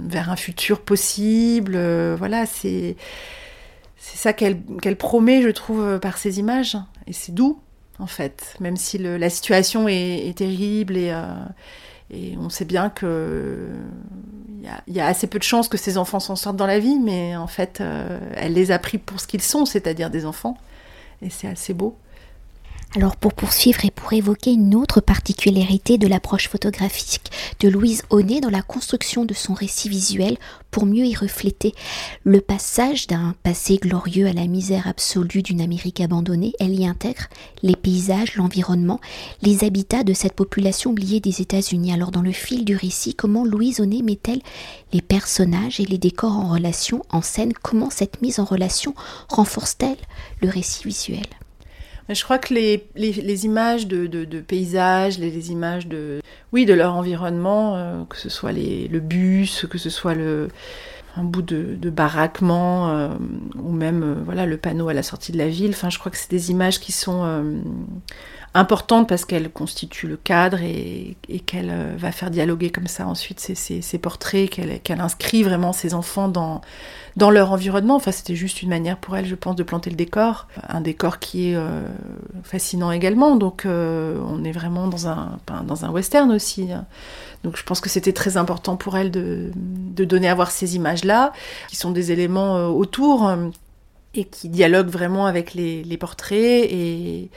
vers 0.07 0.29
un 0.29 0.35
futur 0.35 0.81
possible. 0.81 1.77
voilà, 2.17 2.45
c'est 2.45 2.95
ça 3.97 4.33
qu'elle 4.33 4.97
promet, 4.97 5.41
je 5.41 5.49
trouve, 5.49 5.99
par 5.99 6.17
ces 6.17 6.39
images. 6.39 6.77
Et 7.07 7.13
c'est 7.13 7.33
doux, 7.33 7.59
en 7.99 8.07
fait, 8.07 8.55
même 8.59 8.77
si 8.77 8.97
la 8.97 9.29
situation 9.29 9.87
est, 9.87 10.37
terrible 10.37 10.97
et 10.97 11.11
et 12.13 12.35
on 12.37 12.49
sait 12.49 12.65
bien 12.65 12.89
que 12.89 13.69
il 14.87 14.93
y, 14.93 14.99
a 14.99 15.07
assez 15.07 15.25
peu 15.25 15.39
de 15.39 15.43
chances 15.43 15.67
que 15.67 15.77
ces 15.77 15.97
enfants 15.97 16.19
s'en 16.19 16.35
sortent 16.35 16.57
dans 16.57 16.67
la 16.67 16.77
vie, 16.77 16.99
mais 16.99 17.35
en 17.35 17.47
fait, 17.47 17.81
euh, 17.81 18.19
elle 18.35 18.53
les 18.53 18.69
a 18.69 18.77
pris 18.77 18.99
pour 18.99 19.19
ce 19.19 19.25
qu'ils 19.25 19.41
sont, 19.41 19.65
c'est-à-dire 19.65 20.11
des 20.11 20.25
enfants. 20.25 20.55
Et 21.23 21.31
c'est 21.31 21.47
assez 21.47 21.73
beau. 21.73 21.97
Alors 22.93 23.15
pour 23.15 23.33
poursuivre 23.33 23.85
et 23.85 23.91
pour 23.91 24.11
évoquer 24.11 24.51
une 24.51 24.75
autre 24.75 24.99
particularité 24.99 25.97
de 25.97 26.07
l'approche 26.07 26.49
photographique 26.49 27.31
de 27.61 27.69
Louise 27.69 28.03
Honnet 28.09 28.41
dans 28.41 28.49
la 28.49 28.61
construction 28.61 29.23
de 29.23 29.33
son 29.33 29.53
récit 29.53 29.87
visuel 29.87 30.37
pour 30.71 30.85
mieux 30.85 31.05
y 31.05 31.15
refléter 31.15 31.73
le 32.25 32.41
passage 32.41 33.07
d'un 33.07 33.33
passé 33.43 33.77
glorieux 33.77 34.27
à 34.27 34.33
la 34.33 34.45
misère 34.45 34.87
absolue 34.87 35.41
d'une 35.41 35.61
Amérique 35.61 36.01
abandonnée, 36.01 36.51
elle 36.59 36.77
y 36.77 36.85
intègre 36.85 37.27
les 37.63 37.77
paysages, 37.77 38.35
l'environnement, 38.35 38.99
les 39.41 39.63
habitats 39.63 40.03
de 40.03 40.13
cette 40.13 40.33
population 40.33 40.91
oubliée 40.91 41.21
des 41.21 41.41
États-Unis. 41.41 41.93
Alors 41.93 42.11
dans 42.11 42.21
le 42.21 42.33
fil 42.33 42.65
du 42.65 42.75
récit, 42.75 43.15
comment 43.15 43.45
Louise 43.45 43.79
Honnet 43.79 44.01
met-elle 44.01 44.41
les 44.91 45.01
personnages 45.01 45.79
et 45.79 45.85
les 45.85 45.97
décors 45.97 46.37
en 46.37 46.49
relation, 46.49 47.05
en 47.09 47.21
scène? 47.21 47.53
Comment 47.53 47.89
cette 47.89 48.21
mise 48.21 48.41
en 48.41 48.45
relation 48.45 48.93
renforce-t-elle 49.29 49.95
le 50.41 50.49
récit 50.49 50.83
visuel? 50.83 51.27
Je 52.09 52.23
crois 52.23 52.37
que 52.37 52.53
les, 52.53 52.87
les, 52.95 53.45
images 53.45 53.87
de, 53.87 54.07
de, 54.07 54.39
paysages, 54.39 55.17
les, 55.17 55.51
images 55.51 55.87
de, 55.87 56.21
oui, 56.51 56.65
de 56.65 56.73
leur 56.73 56.93
environnement, 56.95 57.77
euh, 57.77 58.03
que 58.05 58.17
ce 58.17 58.29
soit 58.29 58.51
les, 58.51 58.87
le 58.87 58.99
bus, 58.99 59.65
que 59.69 59.77
ce 59.77 59.89
soit 59.89 60.13
le, 60.13 60.49
un 61.17 61.23
bout 61.23 61.41
de, 61.41 61.89
baraquement 61.89 62.89
euh, 62.89 63.09
ou 63.61 63.71
même 63.71 64.03
euh, 64.03 64.15
voilà 64.23 64.45
le 64.45 64.57
panneau 64.57 64.87
à 64.89 64.93
la 64.93 65.03
sortie 65.03 65.31
de 65.31 65.37
la 65.37 65.49
ville. 65.49 65.71
Enfin, 65.71 65.89
je 65.89 65.99
crois 65.99 66.11
que 66.11 66.17
c'est 66.17 66.31
des 66.31 66.51
images 66.51 66.79
qui 66.79 66.91
sont 66.91 67.23
euh, 67.23 67.59
importantes 68.53 69.09
parce 69.09 69.25
qu'elles 69.25 69.49
constituent 69.49 70.07
le 70.07 70.17
cadre 70.17 70.59
et, 70.61 71.17
qu'elle 71.45 71.73
va 71.97 72.11
faire 72.11 72.31
dialoguer 72.31 72.69
comme 72.69 72.87
ça 72.87 73.07
ensuite 73.07 73.39
ces, 73.39 73.97
portraits, 73.97 74.49
qu'elle 74.49 75.01
inscrit 75.01 75.43
vraiment 75.43 75.73
ses 75.73 75.93
enfants 75.93 76.27
dans, 76.27 76.61
leur 77.17 77.51
environnement. 77.51 77.95
Enfin, 77.95 78.11
c'était 78.11 78.35
juste 78.35 78.61
une 78.61 78.69
manière 78.69 78.97
pour 78.97 79.15
elle, 79.15 79.25
je 79.25 79.35
pense, 79.35 79.55
de 79.55 79.63
planter 79.63 79.89
le 79.89 79.95
décor. 79.95 80.47
Un 80.67 80.81
décor 80.81 81.19
qui 81.19 81.51
est 81.51 81.57
fascinant 82.43 82.91
également. 82.91 83.37
Donc, 83.37 83.63
on 83.65 84.43
est 84.43 84.51
vraiment 84.51 84.87
dans 84.87 85.07
un, 85.07 85.39
dans 85.65 85.85
un 85.85 85.89
western 85.89 86.31
aussi. 86.31 86.73
Hein. 86.73 86.85
Donc 87.43 87.57
je 87.57 87.63
pense 87.63 87.81
que 87.81 87.89
c'était 87.89 88.13
très 88.13 88.37
important 88.37 88.75
pour 88.77 88.97
elle 88.97 89.11
de, 89.11 89.51
donner 89.95 90.29
à 90.29 90.35
voir 90.35 90.51
ces 90.51 90.75
images-là, 90.75 91.33
qui 91.67 91.75
sont 91.75 91.91
des 91.91 92.11
éléments 92.11 92.57
euh, 92.57 92.67
autour 92.67 93.27
euh, 93.27 93.49
et 94.13 94.25
qui 94.25 94.49
dialoguent 94.49 94.89
vraiment 94.89 95.25
avec 95.25 95.53
les, 95.53 95.97
portraits. 95.97 96.67
Et, 96.69 97.29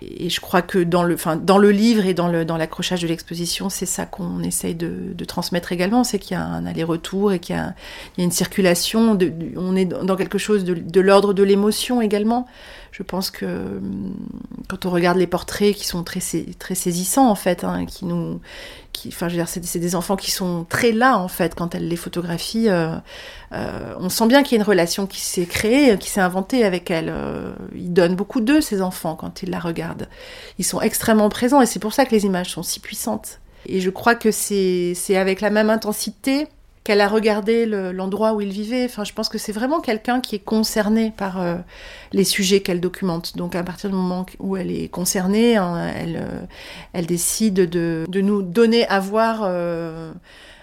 je 0.00 0.40
crois 0.40 0.62
que 0.62 0.78
dans 0.78 1.02
le, 1.02 1.14
enfin, 1.14 1.36
dans 1.36 1.58
le 1.58 1.70
livre 1.70 2.06
et 2.06 2.14
dans, 2.14 2.28
le, 2.28 2.44
dans 2.44 2.56
l'accrochage 2.56 3.02
de 3.02 3.06
l'exposition, 3.06 3.68
c'est 3.68 3.86
ça 3.86 4.06
qu'on 4.06 4.42
essaye 4.42 4.74
de, 4.74 5.24
transmettre 5.24 5.72
également, 5.72 6.04
c'est 6.04 6.18
qu'il 6.18 6.36
y 6.36 6.40
a 6.40 6.42
un 6.42 6.64
aller-retour 6.64 7.32
et 7.32 7.38
qu'il 7.38 7.56
y 7.56 7.58
a, 7.58 7.74
une 8.18 8.30
circulation, 8.30 9.14
de, 9.14 9.32
on 9.56 9.76
est 9.76 9.84
dans 9.84 10.16
quelque 10.16 10.38
chose 10.38 10.64
de, 10.64 11.00
l'ordre 11.00 11.34
de 11.34 11.42
l'émotion 11.42 12.00
également. 12.00 12.46
Je 12.92 13.02
pense 13.02 13.30
que 13.30 13.46
hum, 13.46 14.14
quand 14.68 14.84
on 14.86 14.90
regarde 14.90 15.16
les 15.16 15.26
portraits 15.26 15.74
qui 15.74 15.86
sont 15.86 16.04
très, 16.04 16.20
très 16.58 16.74
saisissants 16.74 17.28
en 17.28 17.34
fait, 17.34 17.64
hein, 17.64 17.86
qui 17.86 18.04
nous, 18.04 18.40
enfin, 19.08 19.28
je 19.28 19.34
veux 19.34 19.42
dire, 19.42 19.48
c'est 19.48 19.78
des 19.78 19.96
enfants 19.96 20.16
qui 20.16 20.30
sont 20.30 20.66
très 20.68 20.92
là 20.92 21.18
en 21.18 21.28
fait 21.28 21.54
quand 21.54 21.74
elle 21.74 21.88
les 21.88 21.96
photographie. 21.96 22.68
Euh, 22.68 22.94
euh, 23.52 23.94
on 23.98 24.10
sent 24.10 24.26
bien 24.26 24.42
qu'il 24.42 24.52
y 24.52 24.60
a 24.60 24.62
une 24.62 24.68
relation 24.68 25.06
qui 25.06 25.20
s'est 25.20 25.46
créée, 25.46 25.96
qui 25.98 26.10
s'est 26.10 26.20
inventée 26.20 26.64
avec 26.64 26.90
elle. 26.90 27.08
Euh, 27.08 27.54
ils 27.74 27.92
donnent 27.92 28.14
beaucoup 28.14 28.42
d'eux 28.42 28.60
ces 28.60 28.82
enfants 28.82 29.16
quand 29.16 29.42
ils 29.42 29.50
la 29.50 29.58
regardent. 29.58 30.08
Ils 30.58 30.64
sont 30.64 30.82
extrêmement 30.82 31.30
présents 31.30 31.62
et 31.62 31.66
c'est 31.66 31.80
pour 31.80 31.94
ça 31.94 32.04
que 32.04 32.10
les 32.10 32.26
images 32.26 32.50
sont 32.50 32.62
si 32.62 32.78
puissantes. 32.78 33.40
Et 33.64 33.80
je 33.80 33.88
crois 33.88 34.16
que 34.16 34.30
c'est 34.30 35.16
avec 35.16 35.40
la 35.40 35.48
même 35.48 35.70
intensité 35.70 36.46
qu'elle 36.84 37.00
a 37.00 37.08
regardé 37.08 37.64
l'endroit 37.66 38.34
où 38.34 38.40
il 38.40 38.50
vivait. 38.50 38.84
Enfin, 38.84 39.04
je 39.04 39.12
pense 39.12 39.28
que 39.28 39.38
c'est 39.38 39.52
vraiment 39.52 39.80
quelqu'un 39.80 40.20
qui 40.20 40.34
est 40.36 40.44
concerné 40.44 41.12
par 41.16 41.40
euh, 41.40 41.56
les 42.12 42.24
sujets 42.24 42.60
qu'elle 42.60 42.80
documente. 42.80 43.36
Donc, 43.36 43.54
à 43.54 43.62
partir 43.62 43.90
du 43.90 43.96
moment 43.96 44.26
où 44.40 44.56
elle 44.56 44.70
est 44.70 44.88
concernée, 44.88 45.56
hein, 45.56 45.92
elle, 45.96 46.16
euh, 46.16 46.40
elle 46.92 47.06
décide 47.06 47.54
de, 47.54 48.04
de, 48.08 48.20
nous 48.20 48.42
donner 48.42 48.86
à 48.88 48.98
voir 48.98 49.42
euh, 49.44 50.12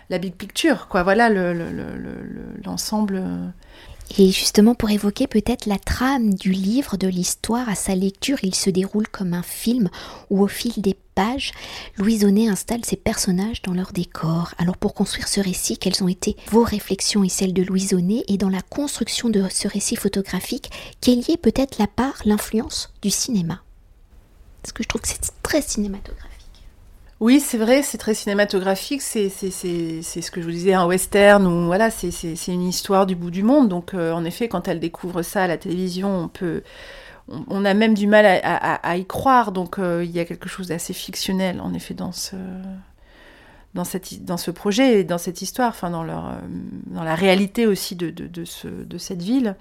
la 0.10 0.18
big 0.18 0.34
picture, 0.34 0.88
quoi. 0.90 1.04
Voilà 1.04 1.30
l'ensemble. 2.64 3.16
Le, 3.16 3.22
et 4.18 4.32
justement, 4.32 4.76
pour 4.76 4.90
évoquer 4.90 5.28
peut-être 5.28 5.66
la 5.66 5.78
trame 5.78 6.34
du 6.34 6.52
livre, 6.52 6.98
de 6.98 7.08
l'histoire, 7.08 7.70
à 7.70 7.76
sa 7.76 7.96
lecture, 7.96 8.40
il 8.44 8.56
se 8.56 8.70
déroule 8.70 9.08
comme 9.08 9.34
un 9.34 9.44
film 9.44 9.90
où 10.30 10.42
au 10.42 10.48
fil 10.48 10.74
des 10.82 10.96
pages, 11.16 11.52
Louise 11.98 12.26
installe 12.26 12.84
ses 12.86 12.96
personnages 12.96 13.62
dans 13.62 13.74
leur 13.74 13.92
décor. 13.92 14.54
Alors 14.58 14.78
pour 14.78 14.94
construire 14.94 15.28
ce 15.28 15.40
récit, 15.40 15.78
quelles 15.78 16.04
ont 16.04 16.08
été 16.08 16.36
vos 16.50 16.64
réflexions 16.64 17.24
et 17.24 17.30
celles 17.30 17.54
de 17.54 17.64
Louise 17.64 17.96
et 18.28 18.38
dans 18.38 18.50
la 18.50 18.62
construction 18.62 19.30
de 19.30 19.46
ce 19.50 19.68
récit 19.68 19.96
photographique, 19.96 20.72
quelle 21.02 21.20
y 21.20 21.34
est 21.34 21.38
peut-être 21.38 21.78
la 21.78 21.88
part, 21.88 22.22
l'influence 22.26 22.94
du 23.02 23.10
cinéma? 23.10 23.62
Parce 24.62 24.74
que 24.74 24.84
je 24.84 24.88
trouve 24.88 25.02
que 25.02 25.08
c'est 25.08 25.32
très 25.44 25.62
cinématographique. 25.62 26.39
Oui, 27.20 27.42
c'est 27.42 27.58
vrai, 27.58 27.84
c'est 27.84 27.98
très 27.98 28.14
cinématographique. 28.14 29.02
C'est 29.02 29.30
ce 29.30 30.32
que 30.32 30.40
je 30.40 30.46
vous 30.46 30.52
disais, 30.52 30.74
un 30.74 30.86
western 30.86 31.46
ou 31.46 31.66
voilà, 31.66 31.90
c'est 31.92 32.48
une 32.48 32.68
histoire 32.68 33.06
du 33.06 33.16
bout 33.16 33.32
du 33.32 33.44
monde. 33.44 33.68
Donc, 33.68 33.94
euh, 33.94 34.14
en 34.14 34.24
effet, 34.24 34.48
quand 34.48 34.70
elle 34.70 34.80
découvre 34.80 35.22
ça 35.22 35.44
à 35.44 35.48
la 35.48 35.58
télévision, 35.58 36.24
on 36.24 36.28
peut, 36.30 36.64
on, 37.28 37.66
a 37.66 37.74
même 37.74 37.94
du 37.94 38.08
mal 38.08 38.26
à, 38.26 38.98
y 38.98 39.06
croire. 39.06 39.52
Donc, 39.52 39.80
euh, 39.80 40.04
il 40.06 40.12
y 40.12 40.20
a 40.20 40.26
quelque 40.26 40.48
chose 40.48 40.68
d'assez 40.68 40.94
fictionnel, 40.94 41.60
en 41.60 41.74
effet, 41.74 41.94
dans 41.94 42.14
ce 42.14 42.38
dans, 43.76 43.84
ce 44.38 44.52
projet 44.52 45.02
et 45.02 45.04
dans 45.04 45.20
cette 45.20 45.44
histoire, 45.44 45.70
enfin 45.70 45.92
dans, 45.92 46.04
leur, 46.04 46.30
euh, 46.30 46.32
dans 46.88 47.04
la 47.04 47.14
réalité 47.14 47.68
aussi 47.68 47.96
de, 47.96 48.10
de 48.10 48.98
cette 48.98 49.22
ville. 49.22 49.56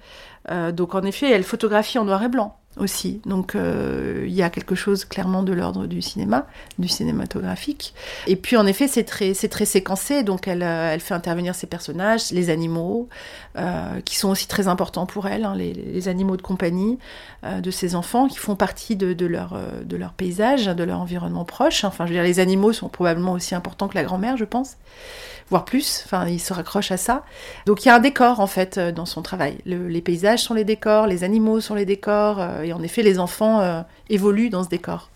donc 0.73 0.95
en 0.95 1.03
effet, 1.03 1.29
elle 1.29 1.43
photographie 1.43 1.99
en 1.99 2.05
noir 2.05 2.23
et 2.23 2.27
blanc 2.27 2.57
aussi. 2.77 3.21
Donc 3.25 3.55
euh, 3.55 4.25
il 4.27 4.33
y 4.33 4.43
a 4.43 4.49
quelque 4.49 4.75
chose 4.75 5.05
clairement 5.05 5.43
de 5.43 5.53
l'ordre 5.53 5.87
du 5.87 6.01
cinéma, 6.01 6.47
du 6.77 6.87
cinématographique. 6.87 7.93
Et 8.27 8.35
puis 8.35 8.57
en 8.57 8.65
effet, 8.65 8.87
c'est 8.87 9.03
très, 9.03 9.33
très 9.33 9.65
séquencé, 9.65 10.23
donc 10.23 10.47
elle, 10.47 10.63
euh, 10.63 10.93
elle 10.93 10.99
fait 10.99 11.13
intervenir 11.13 11.55
ses 11.55 11.67
personnages, 11.67 12.31
les 12.31 12.49
animaux, 12.49 13.09
euh, 13.57 13.99
qui 14.05 14.15
sont 14.15 14.29
aussi 14.29 14.47
très 14.47 14.67
importants 14.67 15.05
pour 15.05 15.27
elle, 15.27 15.45
hein, 15.45 15.55
les, 15.55 16.07
animaux 16.07 16.37
de 16.37 16.41
compagnie 16.41 16.97
de 17.43 17.71
ses 17.71 17.93
enfants, 17.93 18.27
qui 18.27 18.37
font 18.37 18.55
partie 18.55 18.95
de, 18.95 19.25
leur, 19.25 19.59
de 19.83 19.97
leur 19.97 20.13
paysage, 20.13 20.65
de 20.65 20.83
leur 20.83 21.01
environnement 21.01 21.43
proche. 21.43 21.83
Enfin, 21.83 22.05
je 22.05 22.11
veux 22.11 22.15
dire, 22.15 22.23
les 22.23 22.39
animaux 22.39 22.71
sont 22.71 22.87
probablement 22.87 23.33
aussi 23.33 23.53
importants 23.53 23.89
que 23.89 23.95
la 23.95 24.03
grand-mère, 24.03 24.37
je 24.37 24.45
pense 24.45 24.77
voire 25.49 25.65
plus. 25.65 26.03
Enfin, 26.05 26.27
il 26.27 26.39
se 26.39 26.53
raccroche 26.53 26.91
à 26.91 26.97
ça. 26.97 27.23
Donc 27.65 27.83
il 27.83 27.87
y 27.87 27.91
a 27.91 27.95
un 27.95 27.99
décor 27.99 28.39
en 28.39 28.47
fait 28.47 28.79
dans 28.79 29.05
son 29.05 29.21
travail. 29.21 29.57
les 29.65 30.01
paysages 30.01 30.43
sont 30.43 30.53
les 30.53 30.63
décors, 30.63 31.07
les 31.07 31.23
animaux 31.23 31.59
sont 31.59 31.75
les 31.75 31.85
décors, 31.85 32.39
et 32.69 32.73
en 32.73 32.81
effet 32.81 33.03
les 33.03 33.19
enfants 33.19 33.59
euh, 33.59 33.81
évoluent 34.09 34.49
dans 34.49 34.63
ce 34.63 34.69
décor. 34.69 35.09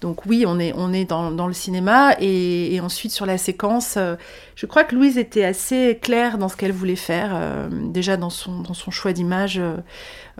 Donc 0.00 0.26
oui, 0.26 0.44
on 0.46 0.60
est, 0.60 0.72
on 0.76 0.92
est 0.92 1.04
dans, 1.04 1.46
le 1.48 1.52
cinéma 1.52 2.14
et, 2.20 2.78
ensuite 2.80 3.10
sur 3.10 3.26
la 3.26 3.36
séquence, 3.36 3.96
euh, 3.96 4.14
je 4.54 4.64
crois 4.64 4.84
que 4.84 4.94
Louise 4.94 5.18
était 5.18 5.42
assez 5.42 5.98
claire 6.00 6.38
dans 6.38 6.48
ce 6.48 6.56
qu'elle 6.56 6.70
voulait 6.70 6.94
faire. 6.94 7.30
Euh, 7.32 7.68
déjà 7.68 8.16
dans 8.16 8.30
son, 8.30 8.60
dans 8.60 8.74
son 8.74 8.92
choix 8.92 9.12
d'image, 9.12 9.60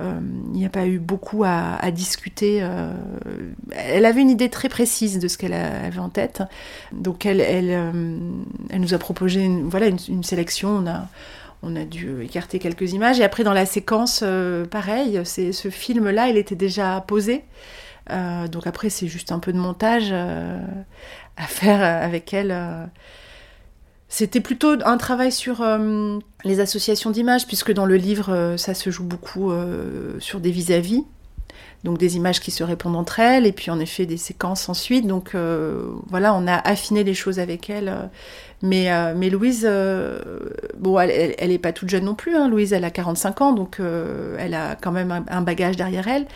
il 0.00 0.52
n'y 0.52 0.64
a 0.64 0.68
pas 0.68 0.86
eu 0.86 1.00
beaucoup 1.00 1.42
à, 1.44 1.90
discuter. 1.90 2.64
elle 3.72 4.04
avait 4.04 4.20
une 4.20 4.30
idée 4.30 4.48
très 4.48 4.68
précise 4.68 5.18
de 5.18 5.26
ce 5.26 5.36
qu'elle 5.36 5.54
avait 5.54 5.98
en 5.98 6.08
tête. 6.08 6.44
Donc 6.92 7.26
elle, 7.26 7.40
elle, 7.40 7.92
elle 8.70 8.80
nous 8.80 8.94
a 8.94 8.98
proposé 8.98 9.40
une, 9.42 9.68
voilà, 9.68 9.88
une, 9.88 10.22
sélection. 10.22 10.84
On 11.62 11.76
a 11.76 11.84
dû 11.84 12.22
écarter 12.22 12.58
quelques 12.58 12.92
images. 12.92 13.20
Et 13.20 13.24
après, 13.24 13.44
dans 13.44 13.52
la 13.52 13.66
séquence, 13.66 14.22
pareil, 14.70 15.20
ce 15.24 15.70
film-là, 15.70 16.28
il 16.28 16.36
était 16.36 16.54
déjà 16.54 17.04
posé. 17.06 17.44
Euh, 18.10 18.48
donc 18.48 18.66
après, 18.66 18.90
c'est 18.90 19.08
juste 19.08 19.32
un 19.32 19.38
peu 19.38 19.52
de 19.52 19.58
montage 19.58 20.08
euh, 20.12 20.58
à 21.36 21.46
faire 21.46 21.82
avec 21.82 22.32
elle. 22.32 22.50
Euh. 22.52 22.86
C'était 24.08 24.40
plutôt 24.40 24.74
un 24.84 24.96
travail 24.96 25.30
sur 25.30 25.62
les 26.42 26.60
associations 26.60 27.10
d'images, 27.10 27.46
puisque 27.46 27.72
dans 27.74 27.84
le 27.84 27.96
livre, 27.96 28.54
ça 28.56 28.72
se 28.72 28.88
joue 28.88 29.04
beaucoup 29.04 29.52
sur 30.18 30.40
des 30.40 30.50
vis-à-vis. 30.50 31.04
Donc 31.84 31.98
des 31.98 32.16
images 32.16 32.40
qui 32.40 32.50
se 32.50 32.64
répondent 32.64 32.96
entre 32.96 33.20
elles, 33.20 33.46
et 33.46 33.52
puis 33.52 33.70
en 33.70 33.78
effet 33.78 34.06
des 34.06 34.16
séquences 34.16 34.68
ensuite. 34.68 35.06
Donc 35.06 35.34
voilà, 36.08 36.34
on 36.34 36.46
a 36.46 36.54
affiné 36.54 37.04
les 37.04 37.14
choses 37.14 37.38
avec 37.38 37.70
elle. 37.70 38.10
mais, 38.62 38.88
mais 39.14 39.30
Louise, 39.30 39.68
bon, 40.78 40.98
elle, 40.98 41.34
elle, 41.38 41.52
est 41.52 41.58
pas 41.58 41.72
toute 41.72 41.88
jeune 41.88 42.04
non 42.04 42.14
plus. 42.14 42.34
Hein. 42.34 42.48
Louise, 42.48 42.72
elle 42.72 42.84
a 42.84 42.90
45 42.90 43.40
ans, 43.40 43.52
donc 43.52 43.80
elle 44.38 44.54
a 44.54 44.76
quand 44.76 44.92
même 44.92 45.24
un 45.28 45.42
bagage 45.42 45.76
derrière 45.76 46.08
elle 46.08 46.26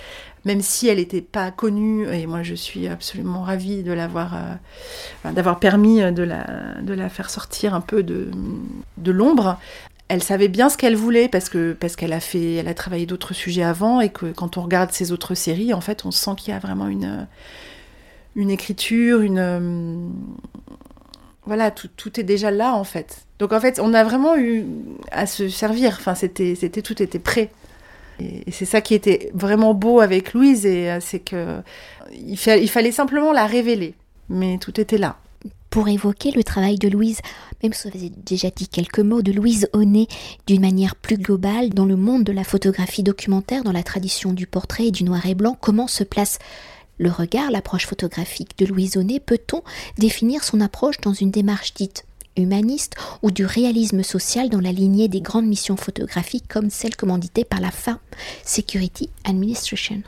même 0.45 0.61
si 0.61 0.89
elle 0.89 0.99
n'était 0.99 1.21
pas 1.21 1.51
connue, 1.51 2.07
et 2.09 2.27
moi 2.27 2.43
je 2.43 2.55
suis 2.55 2.89
absolument 2.89 3.43
ravie 3.43 3.83
de 3.83 3.93
l'avoir, 3.93 4.35
euh, 4.35 5.33
d'avoir 5.33 5.59
permis 5.61 6.01
de 6.13 6.23
la, 6.23 6.81
de 6.83 6.95
la 6.95 7.09
faire 7.09 7.31
sortir 7.31 7.75
un 7.75 7.81
peu 7.81 8.03
de, 8.03 8.31
de 8.97 9.13
l'ombre. 9.13 9.59
Elle 10.13 10.23
savait 10.23 10.49
bien 10.49 10.69
ce 10.69 10.77
qu'elle 10.77 10.95
voulait 10.95 11.27
parce 11.27 11.49
que 11.49 11.73
parce 11.73 11.97
qu'elle 11.97 12.13
a 12.13 12.21
fait, 12.21 12.57
elle 12.57 12.69
a 12.69 12.75
travaillé 12.75 13.07
d'autres 13.07 13.33
sujets 13.33 13.63
avant 13.63 14.03
et 14.03 14.11
que 14.11 14.27
quand 14.27 14.59
on 14.59 14.61
regarde 14.61 14.93
ses 14.93 15.11
autres 15.11 15.35
séries, 15.35 15.73
en 15.73 15.81
fait, 15.81 16.05
on 16.05 16.11
sent 16.11 16.33
qu'il 16.37 16.53
y 16.53 16.55
a 16.55 16.59
vraiment 16.59 16.87
une 16.87 17.27
une 18.37 18.51
écriture, 18.51 19.23
une 19.23 20.13
voilà, 21.47 21.71
tout, 21.71 21.89
tout, 21.97 22.21
est 22.21 22.25
déjà 22.25 22.51
là 22.51 22.75
en 22.75 22.85
fait. 22.85 23.25
Donc 23.39 23.55
en 23.55 23.61
fait, 23.61 23.81
on 23.81 23.95
a 23.95 24.05
vraiment 24.05 24.37
eu 24.37 24.67
à 25.13 25.25
se 25.25 25.49
servir. 25.49 25.97
Enfin, 25.99 26.15
c'était, 26.15 26.57
c'était 26.57 26.83
tout 26.83 27.03
était 27.03 27.19
prêt. 27.19 27.51
Et, 28.21 28.53
c'est 28.53 28.67
ça 28.67 28.83
qui 28.83 28.93
était 28.93 29.31
vraiment 29.33 29.73
beau 29.73 30.01
avec 30.01 30.35
Louise, 30.35 30.67
euh, 30.67 30.99
c'est 31.01 31.21
que 31.21 31.63
il, 32.13 32.37
fallait 32.37 32.93
simplement 32.93 33.33
la 33.33 33.47
révéler, 33.47 33.95
mais 34.29 34.59
tout 34.59 34.79
était 34.79 34.99
là. 34.99 35.17
Pour 35.73 35.89
évoquer 35.89 36.33
le 36.33 36.45
travail 36.45 36.77
de 36.77 36.87
Louise, 36.87 37.21
même 37.63 37.73
si 37.73 37.89
vous 37.89 37.97
avez 37.97 38.11
déjà 38.11 38.51
dit 38.51 38.69
quelques 38.69 38.99
mots 38.99 39.23
de 39.23 39.33
Louise 39.33 39.71
Honnet 39.73 40.07
d'une 40.47 40.61
manière 40.61 40.95
plus 40.95 41.17
globale 41.17 41.71
dans 41.71 41.87
le 41.87 41.97
monde 41.97 42.25
de 42.25 42.33
la 42.33 42.45
photographie 42.45 43.03
documentaire, 43.03 43.65
dans 43.65 43.73
la 43.73 43.83
tradition 43.83 44.35
du 44.35 44.47
portrait 44.47 44.89
et 44.89 44.91
du 44.91 45.03
noir 45.03 45.25
et 45.25 45.35
blanc, 45.35 45.57
comment 45.59 45.89
se 45.89 46.05
place 46.05 46.39
le 46.99 47.09
regard, 47.11 47.51
l'approche 47.51 47.87
photographique 47.87 48.59
de 48.59 48.67
Louise 48.67 48.99
Honnet 48.99 49.19
Peut-on 49.19 49.63
définir 49.97 50.45
son 50.45 50.61
approche 50.61 51.01
dans 51.01 51.15
une 51.15 51.31
démarche 51.31 51.73
dite 51.73 52.05
humaniste 52.37 52.93
ou 53.23 53.31
du 53.31 53.47
réalisme 53.47 54.03
social 54.03 54.51
dans 54.51 54.61
la 54.61 54.73
lignée 54.73 55.09
des 55.09 55.23
grandes 55.23 55.47
missions 55.47 55.79
photographiques 55.79 56.49
comme 56.49 56.69
celle 56.69 56.97
commanditée 56.97 57.45
par 57.45 57.63
la 57.63 57.71
FA, 57.71 57.99
Security 58.45 59.09
Administration? 59.25 60.03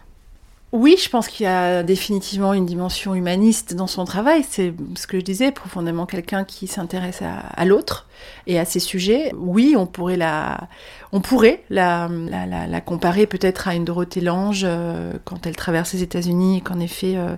Oui, 0.74 0.96
je 1.00 1.08
pense 1.08 1.28
qu'il 1.28 1.44
y 1.44 1.48
a 1.48 1.84
définitivement 1.84 2.52
une 2.52 2.66
dimension 2.66 3.14
humaniste 3.14 3.74
dans 3.74 3.86
son 3.86 4.04
travail. 4.04 4.42
C'est 4.42 4.74
ce 4.96 5.06
que 5.06 5.20
je 5.20 5.24
disais, 5.24 5.52
profondément 5.52 6.04
quelqu'un 6.04 6.42
qui 6.42 6.66
s'intéresse 6.66 7.22
à, 7.22 7.64
l'autre 7.64 8.08
et 8.48 8.58
à 8.58 8.64
ses 8.64 8.80
sujets. 8.80 9.30
Oui, 9.36 9.76
on 9.78 9.86
pourrait 9.86 10.16
la, 10.16 10.66
on 11.12 11.20
pourrait 11.20 11.62
la, 11.70 12.08
la, 12.08 12.80
comparer 12.80 13.28
peut-être 13.28 13.68
à 13.68 13.76
une 13.76 13.84
Dorothée 13.84 14.20
Lange 14.20 14.62
euh, 14.64 15.12
quand 15.24 15.46
elle 15.46 15.54
traverse 15.54 15.92
les 15.92 16.02
États-Unis 16.02 16.58
et 16.58 16.60
qu'en 16.60 16.80
effet, 16.80 17.14
euh, 17.16 17.36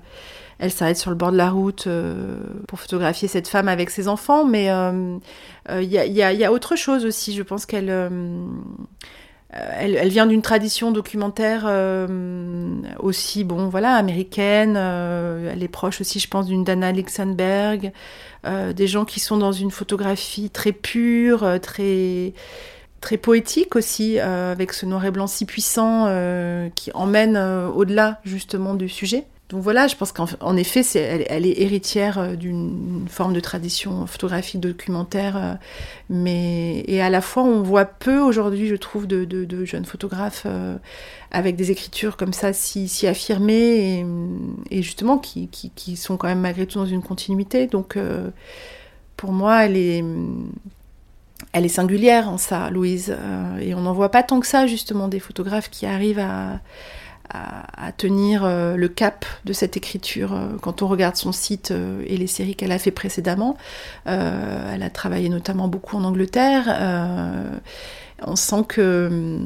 elle 0.59 0.71
s'arrête 0.71 0.97
sur 0.97 1.11
le 1.11 1.17
bord 1.17 1.31
de 1.31 1.37
la 1.37 1.51
route 1.51 1.89
euh, 1.89 2.39
pour 2.67 2.81
photographier 2.81 3.29
cette 3.29 3.49
femme 3.49 3.69
avec 3.69 3.91
ses 3.91 4.09
enfants. 4.09 4.47
Mais 4.47 4.65
il 4.65 5.93
y 5.93 5.99
a, 5.99 6.07
y, 6.07 6.23
a, 6.23 6.33
y, 6.33 6.43
a, 6.43 6.53
autre 6.53 6.75
chose 6.75 7.05
aussi. 7.05 7.35
Je 7.35 7.43
pense 7.43 7.67
qu'elle 7.67 7.91
euh, 9.57 9.71
elle, 9.79 10.09
vient 10.09 10.27
d'une 10.27 10.43
tradition 10.43 10.91
documentaire 10.91 11.65
euh, 11.67 12.07
aussi, 12.99 13.45
bon, 13.45 13.69
voilà, 13.69 13.95
américaine. 13.95 14.75
Euh, 14.77 15.51
elle 15.53 15.63
est 15.63 15.69
proche 15.69 16.01
aussi, 16.01 16.19
je 16.19 16.29
pense, 16.29 16.47
d'une 16.47 16.65
Dana 16.65 16.89
Alexandberg. 16.89 17.93
des 18.75 18.87
gens 18.87 19.05
qui 19.05 19.21
sont 19.21 19.39
dans 19.39 19.53
une 19.53 19.71
photographie 19.71 20.51
très 20.51 20.73
pure, 20.73 21.59
très 21.61 22.33
très 23.01 23.17
poétique 23.19 23.77
aussi, 23.77 24.19
avec 24.21 24.73
ce 24.73 24.87
noir 24.87 25.05
et 25.05 25.11
blanc 25.11 25.27
si 25.27 25.47
puissant 25.47 26.07
qui 26.75 26.91
emmène 26.95 27.37
au-delà 27.37 28.21
justement 28.25 28.75
du 28.75 28.89
sujet. 28.89 29.25
Donc 29.49 29.63
voilà, 29.63 29.87
je 29.87 29.95
pense 29.95 30.11
qu'en 30.11 30.57
effet, 30.57 30.83
elle, 31.29 31.47
est 31.47 31.61
héritière 31.61 32.19
euh, 32.19 32.35
d'une 32.35 33.07
forme 33.09 33.33
de 33.33 33.39
tradition 33.39 34.05
photographique 34.07 34.61
documentaire, 34.61 35.37
euh, 35.37 35.55
mais 36.11 36.83
et 36.89 37.01
à 37.01 37.11
la 37.11 37.21
fois 37.21 37.45
on 37.45 37.63
voit 37.63 37.85
peu 37.85 38.19
aujourd'hui, 38.19 38.67
je 38.67 38.75
trouve, 38.75 39.07
de, 39.07 39.65
jeunes 39.65 39.85
photographes 39.85 40.43
euh, 40.47 40.77
avec 41.31 41.55
des 41.55 41.71
écritures 41.71 42.17
comme 42.17 42.33
ça 42.33 42.53
si, 42.53 43.07
affirmées 43.07 44.05
et, 44.71 44.83
justement 44.83 45.17
qui, 45.19 45.49
sont 45.97 46.17
quand 46.17 46.27
même 46.27 46.41
malgré 46.41 46.67
tout 46.67 46.79
dans 46.81 46.87
une 46.87 47.03
continuité. 47.03 47.69
Donc 47.69 47.97
pour 49.17 49.33
moi, 49.33 49.65
elle 49.65 49.77
est 49.77 50.05
elle 51.53 51.65
est 51.65 51.69
singulière 51.69 52.29
en 52.29 52.39
ça, 52.39 52.71
Louise, 52.71 53.17
et 53.61 53.75
on 53.75 53.83
n'en 53.83 53.93
voit 53.93 54.11
pas 54.11 54.23
tant 54.23 54.41
que 54.41 54.47
ça 54.47 54.67
justement 54.67 55.09
des 55.09 55.21
photographes 55.21 55.71
qui 55.71 55.87
arrivent 55.87 56.19
à 56.19 56.61
à, 57.31 57.93
tenir 57.93 58.45
euh, 58.45 58.77
le 58.77 58.89
cap 58.89 59.25
de 59.45 59.53
cette 59.53 59.77
écriture. 59.77 60.33
Euh, 60.33 60.49
quand 60.61 60.83
on 60.83 60.89
regarde 60.89 61.17
son 61.17 61.33
site 61.33 61.71
euh, 61.71 62.03
et 62.07 62.17
les 62.17 62.27
séries 62.27 62.57
qu'elle 62.57 62.73
a 62.73 62.79
fait 62.79 62.91
précédemment, 62.91 63.57
elle 64.05 64.83
a 64.83 64.91
travaillé 64.91 65.29
notamment 65.29 65.69
beaucoup 65.69 65.97
en 65.97 66.05
Angleterre. 66.05 67.61
on 68.23 68.37
sent 68.37 68.65
que 68.69 69.41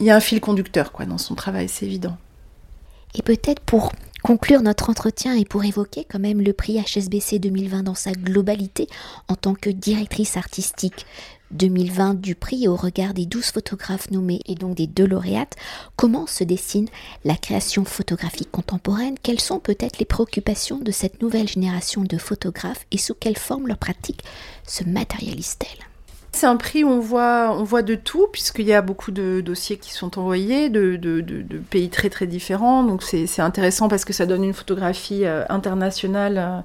il 0.00 0.06
y 0.06 0.10
a 0.10 0.16
un 0.16 0.20
fil 0.20 0.40
conducteur 0.40 0.92
quoi 0.92 1.06
dans 1.06 1.18
son 1.18 1.34
travail, 1.34 1.68
c'est 1.68 1.86
évident. 1.86 2.16
Et 3.14 3.22
peut-être 3.22 3.60
pour 3.60 3.92
conclure 4.22 4.62
notre 4.62 4.90
entretien 4.90 5.34
et 5.34 5.44
pour 5.44 5.64
évoquer 5.64 6.04
quand 6.08 6.18
même 6.18 6.40
le 6.40 6.52
prix 6.52 6.78
HSBC 6.80 7.38
2020 7.38 7.82
dans 7.82 7.94
sa 7.94 8.12
globalité 8.12 8.88
en 9.28 9.36
tant 9.36 9.54
que 9.54 9.70
directrice 9.70 10.36
artistique. 10.36 11.06
2020 11.50 12.20
du 12.20 12.34
prix 12.34 12.68
au 12.68 12.76
regard 12.76 13.14
des 13.14 13.24
12 13.24 13.46
photographes 13.46 14.10
nommés 14.10 14.40
et 14.46 14.54
donc 14.54 14.76
des 14.76 14.86
deux 14.86 15.06
lauréates, 15.06 15.56
comment 15.96 16.26
se 16.26 16.44
dessine 16.44 16.88
la 17.24 17.36
création 17.36 17.84
photographique 17.84 18.50
contemporaine? 18.50 19.16
Quelles 19.22 19.40
sont 19.40 19.58
peut-être 19.58 19.98
les 19.98 20.04
préoccupations 20.04 20.78
de 20.78 20.90
cette 20.90 21.22
nouvelle 21.22 21.48
génération 21.48 22.02
de 22.02 22.18
photographes 22.18 22.86
et 22.90 22.98
sous 22.98 23.14
quelle 23.14 23.38
forme 23.38 23.66
leur 23.66 23.78
pratique 23.78 24.24
se 24.66 24.84
matérialise-t-elle? 24.84 25.86
C'est 26.32 26.46
un 26.46 26.56
prix 26.56 26.84
où 26.84 26.88
on 26.88 27.00
voit, 27.00 27.56
on 27.58 27.64
voit 27.64 27.82
de 27.82 27.94
tout, 27.94 28.28
puisqu'il 28.30 28.66
y 28.66 28.74
a 28.74 28.82
beaucoup 28.82 29.10
de 29.10 29.40
dossiers 29.40 29.78
qui 29.78 29.92
sont 29.92 30.18
envoyés 30.18 30.68
de, 30.68 30.98
pays 31.70 31.88
très 31.88 32.10
très 32.10 32.26
différents. 32.26 32.84
Donc 32.84 33.02
c'est 33.02 33.40
intéressant 33.40 33.88
parce 33.88 34.04
que 34.04 34.12
ça 34.12 34.26
donne 34.26 34.44
une 34.44 34.52
photographie 34.52 35.24
euh, 35.24 35.44
internationale 35.48 36.38
euh, 36.38 36.60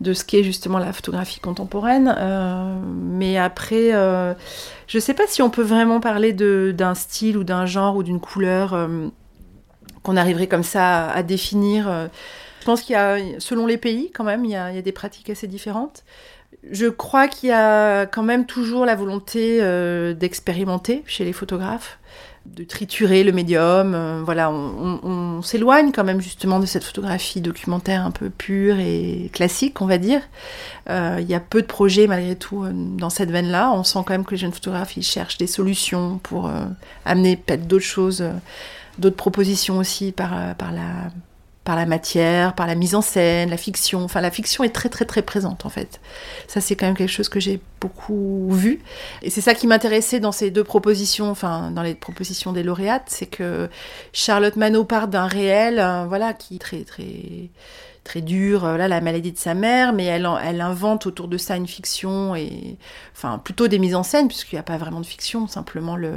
de 0.00 0.12
ce 0.12 0.24
qu'est 0.24 0.42
justement 0.42 0.78
la 0.78 0.92
photographie 0.92 1.40
contemporaine. 1.40 2.14
Euh, 2.16 2.74
mais 2.84 3.38
après, 3.38 3.90
je 3.90 4.96
ne 4.96 5.00
sais 5.00 5.14
pas 5.14 5.26
si 5.26 5.42
on 5.42 5.50
peut 5.50 5.62
vraiment 5.62 6.00
parler 6.00 6.32
d'un 6.32 6.94
style 6.94 7.36
ou 7.36 7.44
d'un 7.44 7.66
genre 7.66 7.96
ou 7.96 8.02
d'une 8.02 8.20
couleur 8.20 8.88
qu'on 10.02 10.16
arriverait 10.16 10.46
comme 10.46 10.62
ça 10.62 11.10
à, 11.10 11.22
définir. 11.22 12.08
Je 12.60 12.64
pense 12.64 12.82
qu'il 12.82 12.94
y 12.94 12.96
a, 12.96 13.18
selon 13.38 13.66
les 13.66 13.76
pays 13.76 14.10
quand 14.10 14.24
même, 14.24 14.44
il 14.44 14.52
y 14.52 14.56
a 14.56 14.82
des 14.82 14.92
pratiques 14.92 15.28
assez 15.28 15.46
différentes. 15.46 16.04
Je 16.70 16.86
crois 16.86 17.28
qu'il 17.28 17.48
y 17.48 17.52
a 17.52 18.06
quand 18.06 18.22
même 18.22 18.46
toujours 18.46 18.84
la 18.84 18.94
volonté 18.94 19.60
d'expérimenter 20.14 21.02
chez 21.06 21.24
les 21.24 21.32
photographes 21.32 21.98
de 22.46 22.64
triturer 22.64 23.22
le 23.22 23.32
médium. 23.32 23.94
Euh, 23.94 24.22
voilà, 24.24 24.50
on, 24.50 25.42
s'éloigne 25.42 25.92
quand 25.92 26.04
même 26.04 26.20
justement 26.20 26.58
de 26.58 26.66
cette 26.66 26.84
photographie 26.84 27.40
documentaire 27.40 28.04
un 28.04 28.10
peu 28.10 28.28
pure 28.30 28.78
et 28.78 29.30
classique, 29.32 29.80
on 29.80 29.86
va 29.86 29.98
dire. 29.98 30.20
Euh, 30.88 31.18
il 31.20 31.28
y 31.28 31.34
a 31.34 31.40
peu 31.40 31.62
de 31.62 31.66
projets 31.66 32.06
malgré 32.06 32.36
tout 32.36 32.64
euh, 32.64 32.72
dans 32.72 33.10
cette 33.10 33.30
veine-là. 33.30 33.72
On 33.72 33.84
sent 33.84 34.00
quand 34.06 34.10
même 34.10 34.24
que 34.24 34.32
les 34.32 34.36
jeunes 34.36 34.52
photographes 34.52 34.96
ils 34.96 35.02
cherchent 35.02 35.38
des 35.38 35.46
solutions 35.46 36.18
pour 36.22 36.50
amener 37.04 37.36
peut-être 37.36 37.66
d'autres 37.66 37.84
choses, 37.84 38.24
d'autres 38.98 39.16
propositions 39.16 39.78
aussi 39.78 40.12
par, 40.12 40.54
par 40.56 40.72
la 40.72 41.10
par 41.70 41.76
la 41.76 41.86
matière, 41.86 42.56
par 42.56 42.66
la 42.66 42.74
mise 42.74 42.96
en 42.96 43.00
scène, 43.00 43.48
la 43.48 43.56
fiction. 43.56 44.02
Enfin, 44.02 44.20
la 44.20 44.32
fiction 44.32 44.64
est 44.64 44.74
très 44.74 44.88
très 44.88 45.04
très 45.04 45.22
présente 45.22 45.64
en 45.64 45.68
fait. 45.68 46.00
Ça, 46.48 46.60
c'est 46.60 46.74
quand 46.74 46.86
même 46.86 46.96
quelque 46.96 47.12
chose 47.12 47.28
que 47.28 47.38
j'ai 47.38 47.60
beaucoup 47.80 48.48
vu. 48.50 48.80
Et 49.22 49.30
c'est 49.30 49.40
ça 49.40 49.54
qui 49.54 49.68
m'intéressait 49.68 50.18
dans 50.18 50.32
ces 50.32 50.50
deux 50.50 50.64
propositions, 50.64 51.30
enfin 51.30 51.70
dans 51.70 51.82
les 51.82 51.94
propositions 51.94 52.52
des 52.52 52.64
lauréates, 52.64 53.04
c'est 53.06 53.26
que 53.26 53.68
Charlotte 54.12 54.56
Manot 54.56 54.82
part 54.82 55.06
d'un 55.06 55.28
réel, 55.28 55.78
euh, 55.78 56.06
voilà, 56.08 56.32
qui 56.32 56.56
est 56.56 56.58
très 56.58 56.82
très 56.82 57.50
très 58.02 58.20
dur, 58.20 58.64
euh, 58.64 58.76
là, 58.76 58.88
la 58.88 59.00
maladie 59.00 59.30
de 59.30 59.38
sa 59.38 59.54
mère, 59.54 59.92
mais 59.92 60.06
elle, 60.06 60.28
elle 60.42 60.60
invente 60.62 61.06
autour 61.06 61.28
de 61.28 61.38
ça 61.38 61.54
une 61.54 61.68
fiction 61.68 62.34
et, 62.34 62.78
enfin, 63.14 63.38
plutôt 63.38 63.68
des 63.68 63.78
mises 63.78 63.94
en 63.94 64.02
scène, 64.02 64.26
puisqu'il 64.26 64.56
n'y 64.56 64.60
a 64.60 64.64
pas 64.64 64.76
vraiment 64.76 64.98
de 64.98 65.06
fiction, 65.06 65.46
simplement 65.46 65.94
le, 65.94 66.14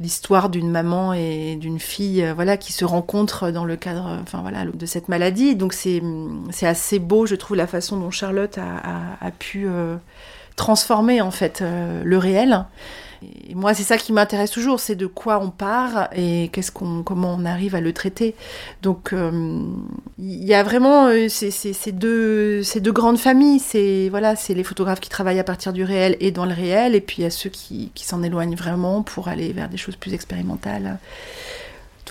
l'histoire 0.00 0.48
d'une 0.48 0.70
maman 0.70 1.12
et 1.12 1.56
d'une 1.56 1.78
fille 1.78 2.24
euh, 2.24 2.34
voilà 2.34 2.56
qui 2.56 2.72
se 2.72 2.84
rencontrent 2.84 3.50
dans 3.50 3.64
le 3.64 3.76
cadre 3.76 4.18
enfin 4.22 4.40
voilà 4.42 4.64
de 4.64 4.86
cette 4.86 5.08
maladie. 5.08 5.56
Donc 5.56 5.72
c'est 5.72 6.02
c'est 6.50 6.66
assez 6.66 6.98
beau 6.98 7.26
je 7.26 7.34
trouve 7.34 7.56
la 7.56 7.66
façon 7.66 7.98
dont 7.98 8.10
Charlotte 8.10 8.58
a, 8.58 9.16
a, 9.20 9.30
pu 9.30 9.66
euh, 9.66 9.96
transformer 10.56 11.20
en 11.20 11.30
fait 11.30 11.62
euh, 11.62 12.02
le 12.04 12.18
réel 12.18 12.64
et 13.48 13.54
moi, 13.54 13.74
c'est 13.74 13.82
ça 13.82 13.96
qui 13.96 14.12
m'intéresse 14.12 14.50
toujours, 14.50 14.80
c'est 14.80 14.96
de 14.96 15.06
quoi 15.06 15.40
on 15.40 15.50
part 15.50 16.08
et 16.14 16.50
qu'est-ce 16.52 16.72
qu'on, 16.72 17.02
comment 17.02 17.34
on 17.38 17.44
arrive 17.44 17.74
à 17.74 17.80
le 17.80 17.92
traiter. 17.92 18.34
Donc, 18.82 19.12
euh, 19.12 19.60
il 20.18 20.44
y 20.44 20.54
a 20.54 20.62
vraiment 20.62 21.06
euh, 21.06 21.28
ces, 21.28 21.92
deux, 21.92 22.62
ces 22.62 22.80
deux 22.80 22.92
grandes 22.92 23.18
familles. 23.18 23.60
C'est 23.60 24.08
voilà, 24.10 24.36
c'est 24.36 24.54
les 24.54 24.64
photographes 24.64 25.00
qui 25.00 25.10
travaillent 25.10 25.40
à 25.40 25.44
partir 25.44 25.72
du 25.72 25.84
réel 25.84 26.16
et 26.20 26.30
dans 26.30 26.46
le 26.46 26.54
réel, 26.54 26.94
et 26.94 27.00
puis 27.00 27.16
il 27.18 27.22
y 27.22 27.26
a 27.26 27.30
ceux 27.30 27.50
qui, 27.50 27.90
qui 27.94 28.04
s'en 28.04 28.22
éloignent 28.22 28.56
vraiment 28.56 29.02
pour 29.02 29.28
aller 29.28 29.52
vers 29.52 29.68
des 29.68 29.76
choses 29.76 29.96
plus 29.96 30.14
expérimentales. 30.14 30.98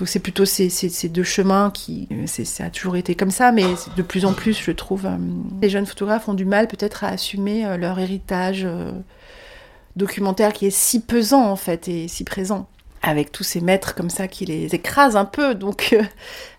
C'est 0.05 0.19
plutôt 0.19 0.45
ces, 0.45 0.69
deux 1.09 1.23
chemins 1.23 1.71
qui... 1.71 2.07
Ça 2.25 2.65
a 2.65 2.69
toujours 2.69 2.95
été 2.95 3.15
comme 3.15 3.31
ça, 3.31 3.51
mais 3.51 3.65
de 3.95 4.01
plus 4.01 4.25
en 4.25 4.33
plus, 4.33 4.59
je 4.59 4.71
trouve, 4.71 5.05
euh, 5.05 5.17
les 5.61 5.69
jeunes 5.69 5.85
photographes 5.85 6.27
ont 6.27 6.33
du 6.33 6.45
mal 6.45 6.67
peut-être 6.67 7.03
à 7.03 7.09
assumer 7.09 7.77
leur 7.77 7.99
héritage 7.99 8.67
documentaire 9.95 10.53
qui 10.53 10.67
est 10.67 10.75
si 10.75 10.99
pesant 10.99 11.43
en 11.43 11.55
fait 11.55 11.87
et 11.87 12.07
si 12.07 12.23
présent. 12.23 12.67
Avec 13.01 13.33
tous 13.33 13.43
ces 13.43 13.59
maîtres 13.59 13.95
comme 13.95 14.09
ça 14.09 14.29
qui 14.29 14.45
les 14.45 14.73
écrasent 14.73 15.17
un 15.17 15.25
peu 15.25 15.55
donc 15.55 15.89
euh, 15.91 16.03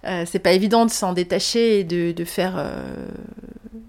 euh, 0.06 0.24
c'est 0.26 0.38
pas 0.38 0.52
évident 0.52 0.84
de 0.84 0.90
s'en 0.90 1.14
détacher 1.14 1.80
et 1.80 1.84
de, 1.84 2.24
faire 2.24 2.54
euh, 2.58 3.06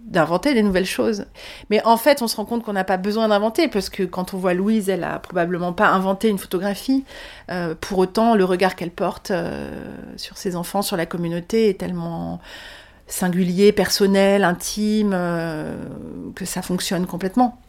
d'inventer 0.05 0.53
des 0.53 0.63
nouvelles 0.63 0.85
choses 0.85 1.25
mais 1.69 1.83
en 1.83 1.97
fait 1.97 2.21
on 2.21 2.27
se 2.27 2.35
rend 2.35 2.45
compte 2.45 2.63
qu'on 2.63 2.73
n'a 2.73 2.83
pas 2.83 2.97
besoin 2.97 3.27
d'inventer 3.27 3.67
parce 3.67 3.89
que 3.89 4.03
quand 4.03 4.33
on 4.33 4.37
voit 4.37 4.53
Louise 4.53 4.89
elle 4.89 5.03
a 5.03 5.19
probablement 5.19 5.73
pas 5.73 5.89
inventé 5.89 6.29
une 6.29 6.37
photographie 6.37 7.03
pour 7.81 7.97
autant 7.97 8.35
le 8.35 8.45
regard 8.45 8.75
qu'elle 8.75 8.91
porte 8.91 9.31
sur 10.15 10.37
ses 10.37 10.55
enfants 10.55 10.81
sur 10.81 10.95
la 10.95 11.05
communauté 11.05 11.69
est 11.69 11.79
tellement 11.79 12.39
singulier 13.07 13.71
personnel 13.71 14.43
intime 14.43 15.17
que 16.35 16.45
ça 16.45 16.61
fonctionne 16.61 17.07
complètement 17.07 17.59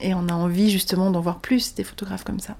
et 0.00 0.14
on 0.14 0.28
a 0.28 0.32
envie 0.32 0.70
justement 0.70 1.10
d'en 1.10 1.20
voir 1.20 1.38
plus 1.38 1.74
des 1.74 1.84
photographes 1.84 2.24
comme 2.24 2.40
ça. 2.40 2.56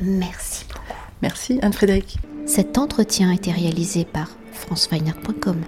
Merci 0.00 0.64
beaucoup. 0.72 0.98
Merci 1.22 1.58
Anne-Frédéric. 1.62 2.18
Cet 2.46 2.78
entretien 2.78 3.30
a 3.30 3.34
été 3.34 3.52
réalisé 3.52 4.04
par 4.04 4.28
franceweiner.com. 4.52 5.62